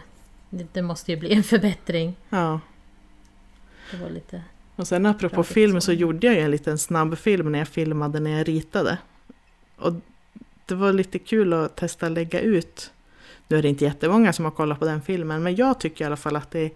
Det, 0.50 0.68
det 0.74 0.82
måste 0.82 1.12
ju 1.12 1.18
bli 1.18 1.34
en 1.34 1.44
förbättring. 1.44 2.16
Ja. 2.30 2.60
Det 3.94 4.04
var 4.04 4.10
lite... 4.10 4.44
Och 4.76 4.88
sen 4.88 5.06
apropå 5.06 5.44
film 5.44 5.82
så. 5.82 5.92
gjorde 5.92 6.28
jag 6.28 6.36
ju 6.36 6.42
en 6.42 6.52
liten 6.52 6.78
snabb 6.78 7.18
film 7.18 7.52
när 7.52 7.60
jag 7.60 7.68
filmade 7.68 8.20
när 8.20 8.38
jag 8.38 8.48
ritade. 8.48 8.98
Och 9.78 9.94
det 10.66 10.76
var 10.76 10.94
lite 10.94 11.20
kul 11.20 11.54
att 11.54 11.76
testa 11.76 12.10
lägga 12.10 12.40
ut. 12.40 12.92
Nu 13.48 13.58
är 13.58 13.62
det 13.62 13.70
inte 13.70 13.84
jättemånga 13.86 14.34
som 14.34 14.46
har 14.46 14.52
kollat 14.52 14.80
på 14.80 14.86
den 14.86 15.02
filmen 15.02 15.44
men 15.44 15.56
jag 15.56 15.80
tycker 15.80 16.06
i 16.06 16.08
alla 16.08 16.16
fall 16.16 16.36
att 16.36 16.52
det 16.52 16.60
är 16.60 16.72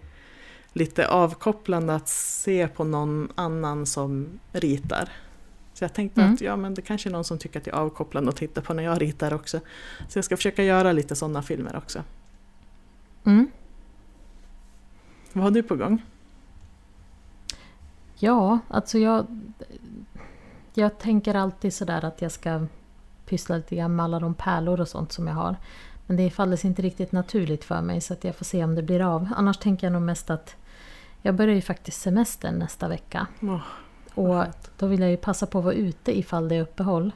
lite 0.72 1.08
avkopplande 1.08 1.94
att 1.94 2.08
se 2.08 2.68
på 2.68 2.84
någon 2.84 3.32
annan 3.34 3.86
som 3.86 4.26
ritar. 4.52 5.08
Så 5.74 5.84
jag 5.84 5.94
tänkte 5.94 6.20
Mm. 6.20 6.34
att 6.34 6.40
ja, 6.40 6.56
men 6.56 6.74
det 6.74 6.82
kanske 6.82 7.08
är 7.08 7.10
någon 7.12 7.24
som 7.24 7.38
tycker 7.38 7.58
att 7.58 7.64
det 7.64 7.70
är 7.70 7.74
avkopplande 7.74 8.30
att 8.30 8.36
titta 8.36 8.60
på 8.60 8.74
när 8.74 8.82
jag 8.82 9.02
ritar 9.02 9.34
också. 9.34 9.60
Så 10.08 10.18
jag 10.18 10.24
ska 10.24 10.36
försöka 10.36 10.64
göra 10.64 10.92
lite 10.92 11.16
sådana 11.16 11.42
filmer 11.42 11.76
också. 11.76 12.02
Mm. 13.24 13.50
Vad 15.32 15.44
har 15.44 15.50
du 15.50 15.62
på 15.62 15.76
gång? 15.76 16.02
Ja, 18.18 18.58
alltså 18.68 18.98
jag... 18.98 19.26
Jag 20.74 20.98
tänker 20.98 21.34
alltid 21.34 21.74
sådär 21.74 22.04
att 22.04 22.22
jag 22.22 22.32
ska 22.32 22.66
pyssla 23.26 23.56
lite 23.56 23.76
grann 23.76 23.96
med 23.96 24.04
alla 24.04 24.20
de 24.20 24.34
pärlor 24.34 24.80
och 24.80 24.88
sånt 24.88 25.12
som 25.12 25.26
jag 25.26 25.34
har. 25.34 25.56
Men 26.06 26.16
det 26.16 26.30
faller 26.30 26.56
sig 26.56 26.68
inte 26.68 26.82
riktigt 26.82 27.12
naturligt 27.12 27.64
för 27.64 27.80
mig 27.80 28.00
så 28.00 28.12
att 28.12 28.24
jag 28.24 28.36
får 28.36 28.44
se 28.44 28.64
om 28.64 28.74
det 28.74 28.82
blir 28.82 29.00
av. 29.00 29.28
Annars 29.36 29.58
tänker 29.58 29.86
jag 29.86 29.92
nog 29.92 30.02
mest 30.02 30.30
att 30.30 30.56
jag 31.22 31.34
börjar 31.34 31.54
ju 31.54 31.60
faktiskt 31.60 32.00
semestern 32.00 32.58
nästa 32.58 32.88
vecka. 32.88 33.26
Åh, 33.42 33.60
Och 34.14 34.44
då 34.78 34.86
vill 34.86 35.00
jag 35.00 35.10
ju 35.10 35.16
passa 35.16 35.46
på 35.46 35.58
att 35.58 35.64
vara 35.64 35.74
ute 35.74 36.18
ifall 36.18 36.48
det 36.48 36.54
är 36.54 36.62
uppehåll. 36.62 37.12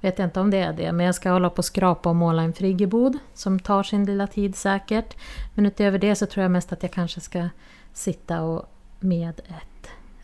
Vet 0.00 0.18
jag 0.18 0.26
inte 0.26 0.40
om 0.40 0.50
det 0.50 0.58
är 0.58 0.72
det, 0.72 0.92
men 0.92 1.06
jag 1.06 1.14
ska 1.14 1.30
hålla 1.30 1.50
på 1.50 1.58
och 1.58 1.64
skrapa 1.64 2.08
och 2.08 2.16
måla 2.16 2.42
en 2.42 2.52
friggebod 2.52 3.18
som 3.34 3.58
tar 3.58 3.82
sin 3.82 4.04
lilla 4.04 4.26
tid 4.26 4.56
säkert. 4.56 5.16
Men 5.54 5.66
utöver 5.66 5.98
det 5.98 6.14
så 6.14 6.26
tror 6.26 6.42
jag 6.42 6.50
mest 6.50 6.72
att 6.72 6.82
jag 6.82 6.92
kanske 6.92 7.20
ska 7.20 7.48
sitta 7.92 8.42
och 8.42 8.72
med 9.00 9.40
ett 9.40 9.75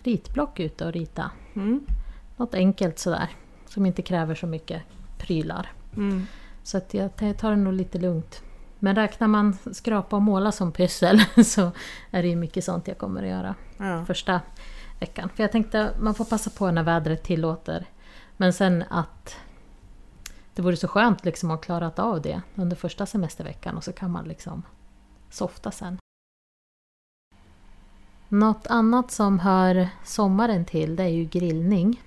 ritblock 0.05 0.61
ute 0.61 0.87
och 0.87 0.93
rita. 0.93 1.31
Mm. 1.55 1.87
Något 2.37 2.55
enkelt 2.55 2.99
sådär, 2.99 3.29
som 3.67 3.87
inte 3.87 4.03
kräver 4.03 4.35
så 4.35 4.47
mycket 4.47 4.83
prylar. 5.19 5.73
Mm. 5.97 6.27
Så 6.62 6.77
att 6.79 6.95
jag 6.95 7.17
tar 7.17 7.51
det 7.51 7.57
nog 7.57 7.73
lite 7.73 7.99
lugnt. 7.99 8.43
Men 8.79 8.97
räknar 8.97 9.29
man 9.29 9.57
skrapa 9.73 10.17
och 10.17 10.23
måla 10.23 10.53
som 10.53 10.73
pyssel 10.73 11.21
så 11.45 11.71
är 12.11 12.23
det 12.23 12.29
ju 12.29 12.37
mycket 12.37 12.65
sånt 12.65 12.88
jag 12.88 12.99
kommer 12.99 13.23
att 13.23 13.29
göra 13.29 13.55
Ja. 13.77 14.05
första 14.05 14.41
veckan. 15.01 15.29
För 15.35 15.43
jag 15.43 15.53
tänkte 15.53 15.91
man 16.01 16.15
får 16.15 16.25
passa 16.25 16.51
på 16.51 16.71
när 16.71 16.83
vädret 16.83 17.23
tillåter. 17.23 17.87
Men 18.37 18.53
sen 18.53 18.85
att 18.91 19.37
det 20.55 20.62
vore 20.62 20.77
så 20.77 20.88
skönt 20.88 21.25
liksom 21.25 21.51
att 21.51 21.59
ha 21.59 21.62
klarat 21.62 21.99
av 21.99 22.23
det 22.23 22.43
under 22.55 22.77
första 22.77 23.07
semesterveckan 23.07 23.77
och 23.77 23.85
så 23.85 23.93
kan 23.93 24.11
man 24.11 24.25
liksom 24.25 24.62
softa 25.31 25.71
sen. 25.71 25.99
Något 28.33 28.66
annat 28.66 29.11
som 29.11 29.38
hör 29.38 29.88
sommaren 30.05 30.64
till 30.64 30.97
det 30.97 31.03
är 31.03 31.09
ju 31.09 31.25
grillning. 31.25 32.03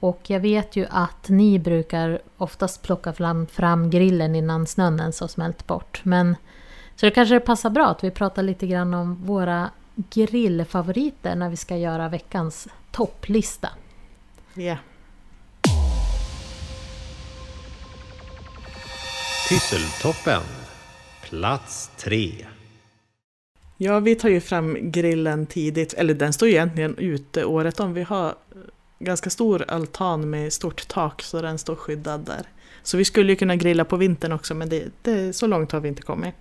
Och 0.00 0.20
jag 0.26 0.40
vet 0.40 0.76
ju 0.76 0.86
att 0.90 1.28
ni 1.28 1.58
brukar 1.58 2.22
oftast 2.36 2.82
plocka 2.82 3.12
fram, 3.12 3.46
fram 3.46 3.90
grillen 3.90 4.34
innan 4.34 4.66
snön 4.66 5.00
ens 5.00 5.20
har 5.20 5.28
smält 5.28 5.66
bort. 5.66 6.00
Men 6.04 6.36
så 6.96 7.06
det 7.06 7.10
kanske 7.10 7.40
passar 7.40 7.70
bra 7.70 7.86
att 7.86 8.04
vi 8.04 8.10
pratar 8.10 8.42
lite 8.42 8.66
grann 8.66 8.94
om 8.94 9.14
våra 9.14 9.70
grillfavoriter 9.94 11.34
när 11.34 11.48
vi 11.50 11.56
ska 11.56 11.76
göra 11.76 12.08
veckans 12.08 12.68
topplista. 12.90 13.68
Ja. 14.54 14.76
Pysseltoppen. 19.48 20.42
Plats 21.22 21.90
tre. 21.96 22.46
Ja, 23.82 24.00
vi 24.00 24.14
tar 24.14 24.28
ju 24.28 24.40
fram 24.40 24.76
grillen 24.80 25.46
tidigt, 25.46 25.92
eller 25.92 26.14
den 26.14 26.32
står 26.32 26.48
ju 26.48 26.54
egentligen 26.54 26.98
ute 26.98 27.44
året 27.44 27.80
om. 27.80 27.94
Vi 27.94 28.02
har 28.02 28.34
ganska 28.98 29.30
stor 29.30 29.64
altan 29.68 30.30
med 30.30 30.52
stort 30.52 30.88
tak 30.88 31.22
så 31.22 31.42
den 31.42 31.58
står 31.58 31.76
skyddad 31.76 32.20
där. 32.20 32.42
Så 32.82 32.96
vi 32.96 33.04
skulle 33.04 33.32
ju 33.32 33.36
kunna 33.36 33.56
grilla 33.56 33.84
på 33.84 33.96
vintern 33.96 34.32
också 34.32 34.54
men 34.54 34.68
det, 34.68 34.84
det, 35.02 35.32
så 35.32 35.46
långt 35.46 35.72
har 35.72 35.80
vi 35.80 35.88
inte 35.88 36.02
kommit. 36.02 36.34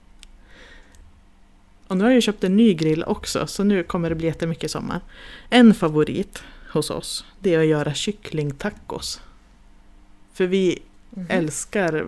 Och 1.88 1.98
nu 1.98 2.04
har 2.04 2.12
jag 2.12 2.24
köpt 2.24 2.44
en 2.44 2.58
ny 2.58 2.74
grill 2.74 3.04
också 3.04 3.48
så 3.48 3.64
nu 3.64 3.84
kommer 3.84 4.10
det 4.10 4.16
bli 4.16 4.28
jättemycket 4.28 4.72
sommar. 4.72 5.02
En 5.50 5.74
favorit 5.74 6.44
hos 6.72 6.90
oss 6.90 7.26
det 7.40 7.54
är 7.54 7.60
att 7.60 7.66
göra 7.66 7.94
kycklingtacos. 7.94 9.22
För 10.34 10.46
vi 10.46 10.80
älskar 11.30 12.08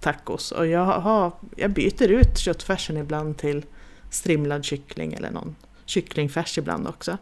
tacos 0.00 0.52
och 0.52 0.66
jag, 0.66 0.84
har, 0.84 1.32
jag 1.56 1.70
byter 1.70 2.08
ut 2.08 2.38
köttfärsen 2.38 2.96
ibland 2.96 3.36
till 3.36 3.64
strimlad 4.10 4.64
kyckling 4.64 5.12
eller 5.12 5.30
någon 5.30 5.56
kycklingfärs 5.84 6.58
ibland 6.58 6.88
också. 6.88 7.18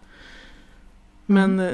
Men 1.26 1.60
eh, 1.60 1.72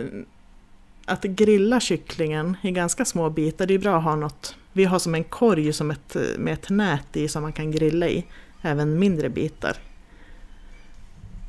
att 1.05 1.23
grilla 1.23 1.81
kycklingen 1.81 2.57
i 2.63 2.71
ganska 2.71 3.05
små 3.05 3.31
bitar, 3.31 3.67
det 3.67 3.75
är 3.75 3.79
bra 3.79 3.97
att 3.97 4.05
ha 4.05 4.17
något. 4.17 4.57
Vi 4.73 4.85
har 4.85 4.99
som 4.99 5.15
en 5.15 5.25
korg 5.25 5.73
som 5.73 5.91
ett, 5.91 6.17
med 6.39 6.55
ett 6.55 6.71
nät 6.71 7.17
i 7.17 7.29
som 7.29 7.43
man 7.43 7.53
kan 7.53 7.71
grilla 7.71 8.09
i, 8.09 8.27
även 8.63 8.99
mindre 8.99 9.29
bitar. 9.29 9.77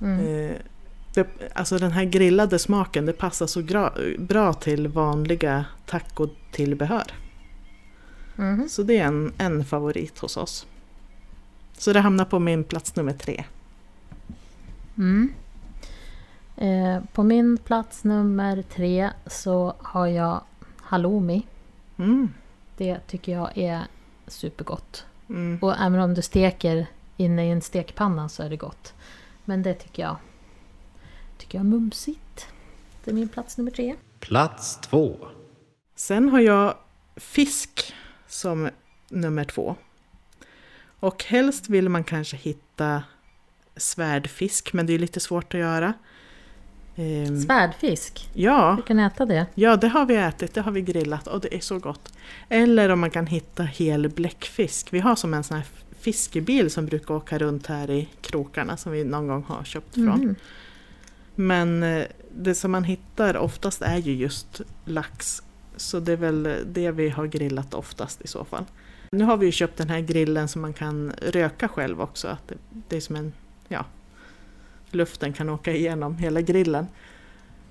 Mm. 0.02 0.20
Eh, 0.20 0.56
det, 1.14 1.28
alltså 1.54 1.78
den 1.78 1.92
här 1.92 2.04
grillade 2.04 2.60
smaken, 2.60 3.06
det 3.06 3.14
passar 3.14 3.48
så 3.48 3.62
gra, 3.62 3.94
bra 4.18 4.54
till 4.54 4.88
vanliga 4.88 5.66
tacotillbehör. 5.86 7.04
Mhm. 8.36 8.70
Så 8.70 8.84
det 8.84 8.98
är 8.98 9.06
en, 9.06 9.34
en 9.38 9.66
favorit 9.66 10.20
hos 10.20 10.38
oss. 10.38 10.68
Så 11.78 11.94
det 11.94 12.00
hamnar 12.00 12.26
på 12.26 12.40
min 12.40 12.64
plats 12.64 12.96
nummer 12.96 13.14
tre. 13.14 13.44
Mm. 14.98 15.34
Eh, 16.56 17.04
på 17.14 17.24
min 17.24 17.58
plats 17.58 18.04
nummer 18.04 18.62
tre 18.62 19.10
så 19.26 19.74
har 19.80 20.08
jag 20.08 20.42
halloumi. 20.82 21.48
Mm. 21.98 22.30
Det 22.78 23.00
tycker 23.08 23.32
jag 23.32 23.58
är 23.58 23.82
supergott. 24.28 25.06
Mm. 25.30 25.60
Och 25.62 25.78
även 25.80 26.00
om 26.00 26.14
du 26.14 26.22
steker 26.22 26.88
inne 27.18 27.48
i 27.48 27.52
en 27.52 27.62
stekpanna 27.62 28.30
så 28.30 28.44
är 28.44 28.50
det 28.50 28.58
gott. 28.58 28.94
Men 29.46 29.64
det 29.64 29.74
tycker 29.74 30.04
jag, 30.04 30.18
tycker 31.38 31.58
jag 31.58 31.66
är 31.66 31.70
mumsigt. 31.70 32.48
Det 33.04 33.12
är 33.12 33.16
min 33.16 33.30
plats 33.30 33.58
nummer 33.58 33.72
tre. 33.72 33.96
Plats 34.20 34.78
två. 34.82 35.18
Sen 35.96 36.30
har 36.30 36.40
jag 36.40 36.76
fisk 37.16 37.94
som 38.28 38.70
nummer 39.10 39.44
två. 39.44 39.76
Och 41.00 41.24
helst 41.24 41.70
vill 41.70 41.90
man 41.90 42.04
kanske 42.04 42.38
hitta 42.38 43.04
svärdfisk, 43.76 44.74
men 44.74 44.86
det 44.86 44.94
är 44.94 45.00
lite 45.00 45.20
svårt 45.20 45.54
att 45.54 45.60
göra. 45.60 45.94
Ehm, 46.96 47.42
Svärdfisk, 47.42 48.30
ja, 48.34 48.74
du 48.78 48.84
kan 48.84 49.00
äta 49.00 49.26
det. 49.26 49.46
ja, 49.56 49.76
det 49.76 49.88
har 49.88 50.06
vi 50.06 50.16
ätit, 50.16 50.54
det 50.54 50.62
har 50.62 50.72
vi 50.72 50.82
grillat 50.82 51.28
och 51.28 51.42
det 51.42 51.56
är 51.56 51.60
så 51.60 51.80
gott. 51.80 52.14
Eller 52.50 52.90
om 52.90 53.00
man 53.00 53.10
kan 53.10 53.28
hitta 53.28 53.64
hel 53.64 54.10
bläckfisk. 54.10 54.94
Vi 54.94 55.00
har 55.00 55.16
som 55.16 55.34
en 55.34 55.44
sån 55.44 55.58
här 55.58 55.66
fiskebil 56.00 56.72
som 56.72 56.86
brukar 56.86 57.14
åka 57.14 57.38
runt 57.38 57.68
här 57.68 57.92
i 57.92 58.10
krokarna 58.22 58.78
som 58.78 58.92
vi 58.92 59.04
någon 59.04 59.28
gång 59.28 59.44
har 59.48 59.64
köpt 59.64 59.94
från. 59.94 60.06
Mhm. 60.20 60.36
Men 61.36 61.84
eh, 61.84 62.06
det 62.36 62.56
som 62.56 62.72
man 62.72 62.84
hittar 62.84 63.38
oftast 63.38 63.82
är 63.82 63.98
ju 63.98 64.14
just 64.16 64.62
lax. 64.86 65.44
Så 65.76 66.00
det 66.00 66.12
är 66.12 66.18
väl 66.18 66.56
det 66.66 66.92
vi 66.92 67.10
har 67.10 67.26
grillat 67.28 67.74
oftast 67.74 68.22
i 68.22 68.28
så 68.28 68.46
fall. 68.46 68.66
Nu 69.12 69.24
har 69.24 69.38
vi 69.38 69.46
ju 69.46 69.52
köpt 69.52 69.78
den 69.78 69.90
här 69.90 70.00
grillen 70.00 70.48
som 70.48 70.62
man 70.62 70.74
kan 70.74 71.14
röka 71.22 71.68
själv 71.68 72.02
också. 72.02 72.28
Att 72.28 72.52
det 72.90 72.96
är 72.98 73.02
som 73.02 73.16
en, 73.16 73.34
ja, 73.74 73.86
luften 74.92 75.34
kan 75.34 75.50
åka 75.50 75.74
igenom 75.74 76.18
hela 76.18 76.42
grillen. 76.42 76.88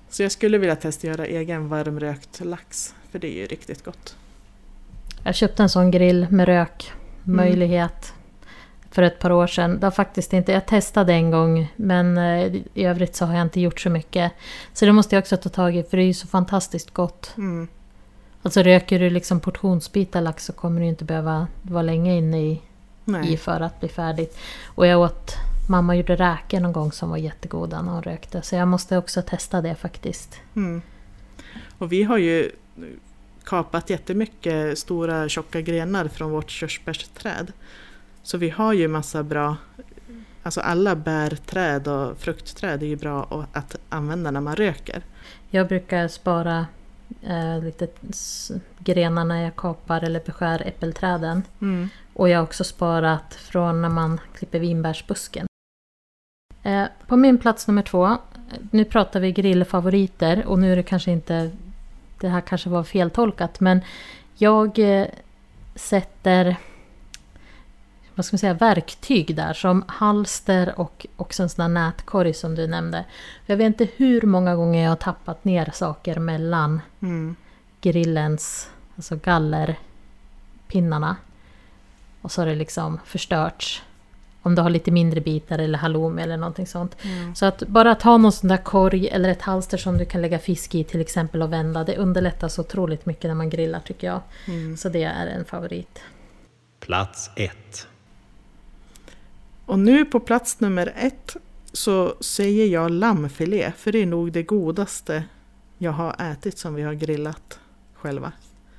Så 0.09 0.23
jag 0.23 0.31
skulle 0.31 0.57
vilja 0.57 0.75
testa 0.75 1.07
göra 1.07 1.25
egen 1.25 1.69
varmrökt 1.69 2.45
lax, 2.45 2.95
för 3.11 3.19
det 3.19 3.27
är 3.27 3.41
ju 3.41 3.45
riktigt 3.45 3.85
gott. 3.85 4.15
Jag 5.23 5.35
köpte 5.35 5.63
en 5.63 5.69
sån 5.69 5.91
grill 5.91 6.27
med 6.29 6.45
rökmöjlighet 6.45 8.13
för 8.91 9.01
ett 9.01 9.19
par 9.19 9.31
år 9.31 9.47
sedan. 9.47 9.79
Det 9.79 9.91
faktiskt 9.91 10.33
inte, 10.33 10.51
jag 10.51 10.65
testade 10.65 11.13
en 11.13 11.31
gång 11.31 11.73
men 11.75 12.17
eh, 12.17 12.55
i 12.73 12.85
övrigt 12.85 13.15
så 13.15 13.25
har 13.25 13.33
jag 13.33 13.41
inte 13.41 13.59
gjort 13.59 13.79
så 13.79 13.89
mycket. 13.89 14.31
Så 14.73 14.85
det 14.85 14.91
måste 14.91 15.15
jag 15.15 15.21
också 15.21 15.37
ta 15.37 15.49
tag 15.49 15.75
i 15.75 15.83
för 15.83 15.97
det 15.97 16.03
är 16.03 16.07
ju 16.07 16.13
så 16.13 16.27
fantastiskt 16.27 16.91
gott. 16.91 17.33
Mm. 17.37 17.67
Alltså 18.43 18.61
röker 18.61 18.99
du 18.99 19.09
liksom 19.09 19.39
portionsbitar 19.39 20.21
lax 20.21 20.45
så 20.45 20.53
kommer 20.53 20.81
du 20.81 20.87
inte 20.87 21.05
behöva 21.05 21.47
vara 21.61 21.81
länge 21.81 22.17
inne 22.17 22.41
i, 22.41 22.61
i 23.25 23.37
för 23.37 23.61
att 23.61 23.79
bli 23.79 23.89
färdigt. 23.89 24.37
Och 24.65 24.87
jag 24.87 24.99
åt, 24.99 25.35
mamma 25.67 25.95
gjorde 25.95 26.15
räkor 26.15 26.59
någon 26.59 26.73
gång 26.73 26.91
som 26.91 27.09
var 27.09 27.17
jättegoda 27.17 27.81
när 27.81 27.91
hon 27.91 28.03
rökte. 28.03 28.41
Så 28.41 28.55
jag 28.55 28.67
måste 28.67 28.97
också 28.97 29.21
testa 29.21 29.61
det 29.61 29.75
faktiskt. 29.75 30.39
Mm. 30.55 30.81
Och 31.77 31.91
vi 31.91 32.03
har 32.03 32.17
ju 32.17 32.51
kapat 33.43 33.89
jättemycket 33.89 34.79
stora 34.79 35.29
tjocka 35.29 35.61
grenar 35.61 36.07
från 36.07 36.31
vårt 36.31 36.49
körsbärsträd. 36.49 37.51
Så 38.23 38.37
vi 38.37 38.49
har 38.49 38.73
ju 38.73 38.87
massa 38.87 39.23
bra, 39.23 39.55
alltså 40.43 40.61
alla 40.61 40.95
bärträd 40.95 41.87
och 41.87 42.17
fruktträd 42.17 42.83
är 42.83 42.87
ju 42.87 42.95
bra 42.95 43.47
att- 43.53 43.75
använda 43.89 44.31
när 44.31 44.41
man 44.41 44.55
röker. 44.55 45.01
Jag 45.49 45.67
brukar 45.67 46.07
spara 46.07 46.67
eh, 47.21 47.63
lite 47.63 47.87
grenar 48.79 49.25
när 49.25 49.43
jag 49.43 49.55
kapar 49.55 50.03
eller 50.03 50.19
beskär 50.25 50.67
äppelträden. 50.67 51.43
Och 52.13 52.29
jag 52.29 52.37
har 52.37 52.43
också 52.43 52.63
sparat 52.63 53.33
från 53.33 53.81
när 53.81 53.89
man 53.89 54.19
klipper 54.35 54.59
vinbärsbusken. 54.59 55.47
Eh, 56.63 56.85
på 57.07 57.17
min 57.17 57.37
plats 57.37 57.67
nummer 57.67 57.81
två, 57.81 58.17
nu 58.71 58.85
pratar 58.85 59.19
vi 59.19 59.31
grillfavoriter 59.31 60.45
och 60.45 60.59
nu 60.59 60.71
är 60.71 60.75
det 60.75 60.83
kanske 60.83 61.11
inte, 61.11 61.51
det 62.19 62.29
här 62.29 62.41
kanske 62.41 62.69
var 62.69 62.83
feltolkat, 62.83 63.59
men 63.59 63.81
jag 64.35 64.79
eh, 64.79 65.07
sätter 65.75 66.55
vad 68.15 68.25
ska 68.25 68.33
man 68.33 68.39
säga, 68.39 68.53
verktyg 68.53 69.35
där 69.35 69.53
som 69.53 69.83
halster 69.87 70.79
och 70.79 71.05
också 71.15 71.43
en 71.43 71.49
sån 71.49 71.63
där 71.63 71.81
nätkorg 71.81 72.33
som 72.33 72.55
du 72.55 72.67
nämnde. 72.67 73.05
Jag 73.45 73.57
vet 73.57 73.65
inte 73.65 73.87
hur 73.95 74.21
många 74.21 74.55
gånger 74.55 74.83
jag 74.83 74.91
har 74.91 74.95
tappat 74.95 75.45
ner 75.45 75.69
saker 75.73 76.19
mellan 76.19 76.81
Mm. 77.01 77.35
grillens, 77.81 78.69
alltså 78.95 79.15
gallerpinnarna. 79.15 81.15
Och 82.21 82.31
så 82.31 82.41
har 82.41 82.45
det 82.45 82.55
liksom 82.55 82.99
förstörts. 83.05 83.83
Om 84.45 84.55
du 84.55 84.61
har 84.61 84.69
lite 84.69 84.91
mindre 84.91 85.21
bitar 85.21 85.59
eller 85.59 85.79
halloumi 85.79 86.21
eller 86.21 86.37
någonting 86.37 86.67
sånt. 86.67 86.95
Mm. 87.01 87.35
Så 87.35 87.45
att 87.45 87.63
bara 87.67 87.95
ta 87.95 88.17
någon 88.17 88.31
sån 88.31 88.47
där 88.47 88.57
korg 88.57 89.07
eller 89.07 89.29
ett 89.29 89.41
halster 89.41 89.77
som 89.77 89.97
du 89.97 90.05
kan 90.05 90.21
lägga 90.21 90.39
fisk 90.39 90.75
i 90.75 90.83
till 90.83 91.01
exempel 91.01 91.41
och 91.41 91.53
vända. 91.53 91.83
Det 91.83 91.97
underlättar 91.97 92.47
så 92.47 92.61
otroligt 92.61 93.05
mycket 93.05 93.23
när 93.23 93.35
man 93.35 93.49
grillar 93.49 93.79
tycker 93.79 94.07
jag. 94.07 94.21
Mm. 94.47 94.77
Så 94.77 94.89
det 94.89 95.03
är 95.03 95.27
en 95.27 95.45
favorit. 95.45 95.99
Plats 96.79 97.29
ett. 97.35 97.87
Och 99.65 99.79
nu 99.79 100.05
på 100.05 100.19
plats 100.19 100.59
nummer 100.59 100.93
ett 100.97 101.35
så 101.73 102.15
säger 102.19 102.67
jag 102.67 102.91
lammfilé, 102.91 103.71
för 103.77 103.91
det 103.91 104.01
är 104.01 104.05
nog 104.05 104.31
det 104.31 104.43
godaste 104.43 105.23
jag 105.77 105.91
har 105.91 106.31
ätit 106.31 106.57
som 106.57 106.75
vi 106.75 106.81
har 106.81 106.93
grillat 106.93 107.59
själva. 107.93 108.31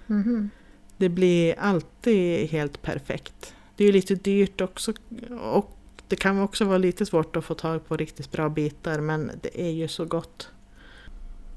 Mhm. 0.06 0.50
Det 0.96 1.08
blir 1.08 1.54
alltid 1.58 2.50
helt 2.50 2.82
perfekt. 2.82 3.54
Det 3.76 3.84
är 3.84 3.86
ju 3.86 3.92
lite 3.92 4.14
dyrt 4.14 4.60
också 4.60 4.92
och 5.40 5.70
det 6.08 6.16
kan 6.16 6.42
också 6.42 6.64
vara 6.64 6.78
lite 6.78 7.06
svårt 7.06 7.36
att 7.36 7.44
få 7.44 7.54
tag 7.54 7.88
på 7.88 7.96
riktigt 7.96 8.32
bra 8.32 8.48
bitar 8.48 9.00
men 9.00 9.30
det 9.42 9.60
är 9.60 9.70
ju 9.70 9.88
så 9.88 10.04
gott. 10.04 10.50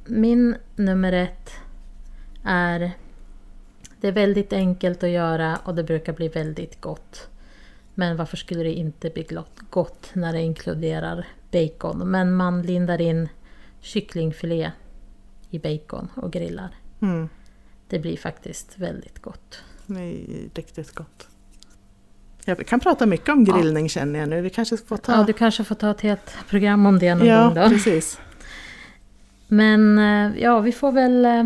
Min 0.05 0.55
nummer 0.75 1.13
ett 1.13 1.51
är... 2.43 2.91
Det 4.01 4.07
är 4.07 4.11
väldigt 4.11 4.53
enkelt 4.53 5.03
att 5.03 5.09
göra 5.09 5.59
och 5.63 5.75
det 5.75 5.83
brukar 5.83 6.13
bli 6.13 6.27
väldigt 6.27 6.81
gott. 6.81 7.29
Men 7.95 8.17
varför 8.17 8.37
skulle 8.37 8.63
det 8.63 8.73
inte 8.73 9.09
bli 9.09 9.27
gott 9.69 10.09
när 10.13 10.33
det 10.33 10.41
inkluderar 10.41 11.27
bacon? 11.51 12.11
Men 12.11 12.35
man 12.35 12.61
lindar 12.61 13.01
in 13.01 13.29
kycklingfilé 13.79 14.71
i 15.49 15.59
bacon 15.59 16.07
och 16.15 16.31
grillar. 16.31 16.75
Mm, 17.01 17.29
Det 17.89 17.99
blir 17.99 18.17
faktiskt 18.17 18.77
väldigt 18.79 19.21
gott. 19.21 19.63
det 19.85 19.99
är 19.99 20.49
riktigt 20.53 20.95
gott. 20.95 21.27
Jag 22.49 22.65
kan 22.67 22.79
prata 22.79 23.05
mycket 23.05 23.29
om 23.29 23.43
grillning 23.43 23.89
känner 23.89 24.19
jag 24.19 24.29
nu. 24.29 24.41
Vi 24.41 24.49
kanske 24.49 24.77
får 24.77 24.97
ta... 24.97 25.11
Ja, 25.11 25.23
du 25.23 25.33
kanske 25.33 25.63
får 25.63 25.75
ta 25.75 25.91
ett 25.91 26.01
helt 26.01 26.35
program 26.49 26.85
om 26.85 26.99
det 26.99 27.15
någon 27.15 27.27
ja 27.27 27.43
gång 27.45 27.53
då. 27.53 27.69
precis. 27.69 28.19
Men 29.47 29.97
eh, 29.99 30.41
ja, 30.41 30.59
vi 30.59 30.71
får 30.71 30.91
väl... 30.91 31.25
eh, 31.25 31.43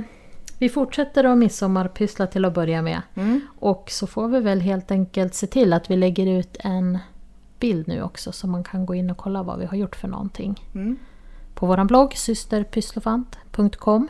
Vi 0.58 0.70
fortsätter 0.70 1.24
att 1.24 1.38
midsommarpyssla 1.38 2.28
till 2.28 2.46
att 2.46 2.54
börja 2.54 2.82
med. 2.82 3.02
Mm. 3.16 3.42
Och 3.60 3.86
så 3.92 4.08
får 4.08 4.28
vi 4.28 4.40
väl 4.40 4.60
helt 4.62 4.92
enkelt 4.92 5.34
se 5.36 5.48
till 5.48 5.74
att 5.74 5.92
vi 5.92 5.96
lägger 5.98 6.28
ut 6.40 6.58
en 6.60 6.98
bild 7.60 7.88
nu 7.88 8.02
också 8.02 8.32
så 8.32 8.48
man 8.48 8.64
kan 8.64 8.86
gå 8.86 8.96
in 8.96 9.10
och 9.10 9.18
kolla 9.18 9.44
vad 9.44 9.60
vi 9.60 9.66
har 9.66 9.78
gjort 9.78 9.96
för 9.96 10.08
någonting. 10.08 10.64
Mm. 10.76 10.98
På 11.54 11.66
vår 11.66 11.84
blogg 11.84 12.14
systerpysslofant.com 12.18 14.08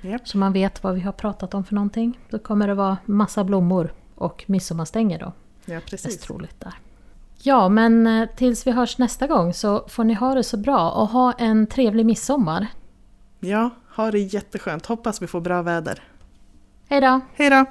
Japp. 0.00 0.28
så 0.28 0.38
man 0.38 0.52
vet 0.52 0.82
vad 0.82 0.94
vi 0.94 1.00
har 1.00 1.12
pratat 1.12 1.54
om 1.54 1.64
för 1.64 1.74
någonting. 1.74 2.18
Då 2.30 2.38
kommer 2.38 2.68
det 2.68 2.74
vara 2.74 2.96
massa 3.06 3.44
blommor 3.44 3.92
och 4.14 4.44
midsommarstänger 4.46 5.18
då. 5.18 5.32
Ja, 5.64 5.80
precis. 5.86 6.18
troligt 6.18 6.60
där. 6.60 6.74
Ja, 7.42 7.68
men 7.68 8.06
eh, 8.06 8.28
tills 8.36 8.66
vi 8.66 8.70
hörs 8.70 8.98
nästa 8.98 9.26
gång 9.26 9.54
så 9.54 9.88
får 9.88 10.04
ni 10.04 10.14
ha 10.14 10.34
det 10.34 10.42
så 10.44 10.56
bra 10.56 10.90
och 10.90 11.08
ha 11.08 11.32
en 11.32 11.66
trevlig 11.66 12.06
midsommar. 12.06 12.66
Ja, 13.40 13.70
ha 13.96 14.10
det 14.10 14.18
jätteskönt. 14.18 14.86
Hoppas 14.86 15.22
vi 15.22 15.26
får 15.26 15.40
bra 15.40 15.62
väder. 15.62 16.02
Hej 16.88 17.00
då! 17.00 17.20
Hej 17.34 17.50
då! 17.50 17.64